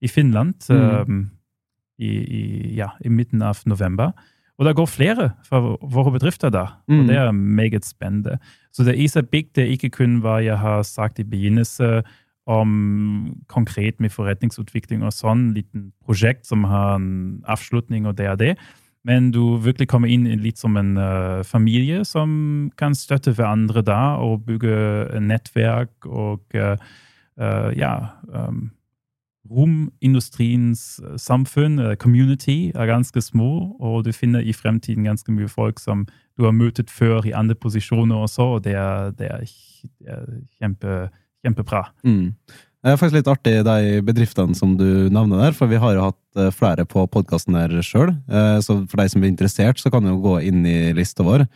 i 0.00 0.08
Finland. 0.08 0.54
Mm. 0.70 1.10
um, 1.10 1.30
i, 1.98 2.08
i, 2.08 2.74
ja, 2.76 2.92
i 3.04 3.08
midten 3.08 3.42
av 3.42 3.62
november. 3.66 4.12
Og 4.58 4.66
det 4.66 4.74
går 4.74 4.86
flere 4.90 5.30
fra 5.46 5.60
våre 5.78 6.12
bedrifter 6.12 6.50
der, 6.50 6.80
Mm. 6.88 7.00
og 7.00 7.08
det 7.08 7.16
er 7.16 7.30
meget 7.32 7.84
spennende. 7.84 8.38
Så 8.72 8.84
det 8.84 8.98
er 8.98 9.08
så 9.08 9.22
big, 9.22 9.54
det 9.54 9.64
er 9.64 9.70
ikke 9.70 9.90
kun 9.90 10.20
hva 10.20 10.42
jeg 10.44 10.58
har 10.58 10.82
sagt 10.82 11.18
i 11.18 11.22
begynnelsen 11.24 12.02
om 12.46 13.36
konkret 13.48 14.00
med 14.00 14.10
forretningsutvikling 14.10 15.02
og 15.04 15.12
sånn, 15.12 15.52
liten 15.54 15.92
prosjekt 16.06 16.46
som 16.46 16.64
har 16.64 16.96
en 16.96 17.42
avslutning, 17.46 18.06
og 18.06 18.16
det 18.16 18.26
er 18.26 18.36
det. 18.36 18.56
Men 19.04 19.30
du 19.30 19.58
virkelig 19.62 19.88
kommer 19.88 20.08
inn 20.08 20.24
litt 20.42 20.58
som 20.58 20.76
en 20.76 20.96
uh, 20.96 21.42
familie 21.46 22.04
som 22.04 22.72
kan 22.76 22.96
støtte 22.98 23.32
hverandre 23.36 23.82
da, 23.86 24.16
og 24.16 24.46
bygge 24.48 24.74
et 25.14 25.22
nettverk 25.22 26.08
og 26.08 26.40
uh, 26.56 26.74
uh, 27.40 27.70
ja 27.78 27.94
um, 28.32 28.70
Romindustriens 29.50 31.00
samfunn, 31.16 31.78
eh, 31.78 31.96
community, 31.96 32.72
er 32.74 32.90
ganske 32.90 33.22
små, 33.22 33.76
og 33.80 34.04
du 34.04 34.12
finner 34.12 34.40
i 34.40 34.52
fremtiden 34.52 35.04
ganske 35.04 35.32
mye 35.32 35.48
folk 35.48 35.80
som 35.80 36.06
du 36.38 36.44
har 36.44 36.52
møtt 36.52 36.90
før 36.90 37.26
i 37.26 37.34
andre 37.34 37.54
posisjoner 37.54 38.16
også, 38.16 38.42
og 38.56 38.62
det 38.64 38.74
er, 38.78 39.10
det 39.18 39.30
er, 39.30 39.44
det 39.98 40.08
er 40.14 40.26
kjempe, 40.60 40.96
kjempebra. 41.44 41.88
Mm. 42.04 42.34
Det 42.78 42.92
er 42.92 43.00
faktisk 43.00 43.18
litt 43.18 43.30
artig, 43.32 43.56
de 43.66 44.02
bedriftene 44.06 44.54
som 44.54 44.76
du 44.78 45.08
nevner 45.10 45.48
der, 45.48 45.56
for 45.56 45.66
vi 45.66 45.80
har 45.82 45.96
jo 45.96 46.04
hatt 46.10 46.38
eh, 46.38 46.52
flere 46.54 46.86
på 46.86 47.08
podkasten 47.10 47.58
her 47.58 47.74
sjøl. 47.82 48.14
Så 48.62 48.84
for 48.86 49.00
de 49.00 49.08
som 49.10 49.24
er 49.24 49.32
interessert, 49.32 49.82
så 49.82 49.90
kan 49.90 50.06
du 50.06 50.12
jo 50.12 50.22
gå 50.22 50.38
inn 50.46 50.62
i 50.66 50.92
lista 50.94 51.26
vår. 51.26 51.48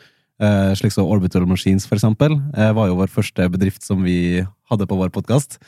Eh, 0.43 0.72
Slik 0.74 0.93
som 0.93 1.07
Orbital 1.07 1.47
Machines, 1.47 1.86
for 1.86 1.99
eksempel, 1.99 2.34
eh, 2.57 2.72
var 2.72 2.88
jo 2.88 2.99
vår 2.99 3.11
første 3.11 3.49
bedrift 3.49 3.82
som 3.82 4.03
vi 4.03 4.43
hadde 4.70 4.86
på 4.86 4.99
vår 4.99 5.11
podkast. 5.14 5.59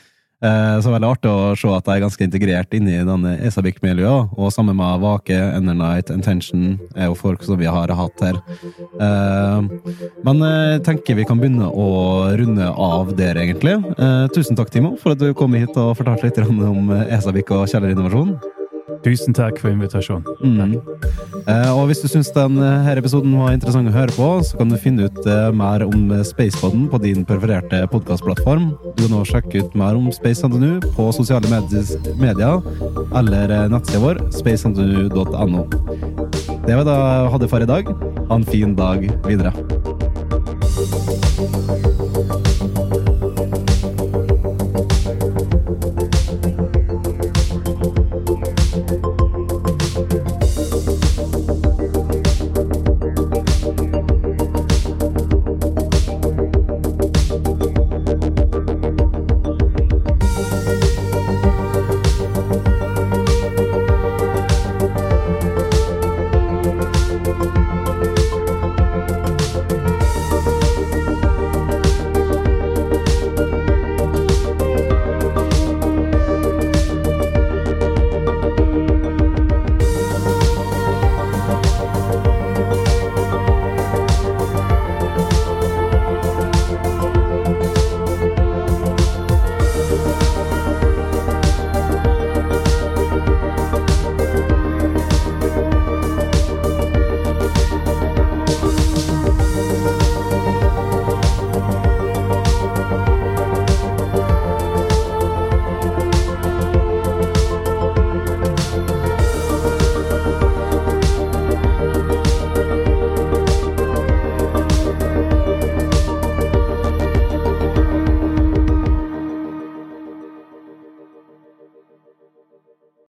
Så 0.43 0.91
veldig 0.91 1.07
artig 1.07 1.29
å 1.31 1.53
se 1.57 1.69
at 1.71 1.87
jeg 1.87 1.95
er 1.95 2.03
ganske 2.03 2.25
integrert 2.25 2.73
inn 2.75 2.89
i 2.91 2.97
denne 3.07 3.31
ESABIC-miljøet. 3.47 4.33
Og 4.35 4.51
sammen 4.53 4.75
med 4.77 4.99
Vake, 5.01 5.37
Enernight, 5.55 6.11
Intention 6.13 6.75
er 6.93 7.07
jo 7.07 7.15
folk 7.17 7.41
som 7.47 7.57
vi 7.57 7.69
har 7.71 7.93
hatt 7.95 8.21
her. 8.21 8.41
Eh, 8.99 9.61
Men 10.27 10.43
jeg 10.43 10.83
tenker 10.85 11.15
vi 11.15 11.25
kan 11.25 11.39
begynne 11.39 11.69
å 11.71 11.87
runde 12.37 12.67
av 12.67 13.15
der, 13.15 13.39
egentlig. 13.41 13.77
Eh, 13.95 14.27
Tusen 14.35 14.59
takk, 14.59 14.69
Timo, 14.75 14.95
for 15.01 15.15
at 15.15 15.23
du 15.23 15.33
kom 15.33 15.55
hit 15.55 15.75
og 15.77 15.95
fortalte 15.97 16.27
litt 16.27 16.39
om 16.45 16.91
ESABIC 16.91 17.55
og 17.55 17.67
Kjeller 17.71 17.95
Innovasjon. 17.95 18.35
Tusen 19.05 19.33
takk 19.33 19.57
for 19.61 19.71
invitasjonen. 19.73 20.25
Mm. 20.45 20.75
Eh, 21.49 21.71
og 21.73 21.87
hvis 21.89 22.03
du 22.03 22.07
syns 22.09 22.29
denne 22.35 22.69
episoden 22.91 23.33
var 23.39 23.55
interessant 23.55 23.89
å 23.89 23.93
høre 23.95 24.13
på, 24.13 24.27
så 24.45 24.59
kan 24.59 24.69
du 24.69 24.77
finne 24.81 25.07
ut 25.09 25.21
eh, 25.25 25.49
mer 25.57 25.85
om 25.87 26.11
Spacepodden 26.25 26.85
på 26.91 26.99
din 27.01 27.25
prefererte 27.25 27.81
podkastplattform. 27.89 28.69
Du 28.93 29.07
kan 29.07 29.17
også 29.17 29.39
sjekke 29.39 29.63
ut 29.65 29.77
mer 29.79 29.97
om 29.97 30.11
Space 30.13 30.45
NTNU 30.45 30.85
på 30.97 31.09
sosiale 31.17 31.49
medier, 31.49 31.85
medier 32.21 32.61
eller 33.17 33.55
eh, 33.57 33.65
nettsida 33.73 34.03
vår 34.05 34.21
spacentnu.no. 34.35 35.65
Det 36.65 36.77
var 36.77 36.85
det 36.85 36.99
jeg 36.99 37.33
hadde 37.35 37.49
for 37.49 37.65
i 37.65 37.71
dag. 37.73 37.89
Ha 38.29 38.37
en 38.37 38.49
fin 38.53 38.77
dag 38.77 39.09
videre. 39.25 39.53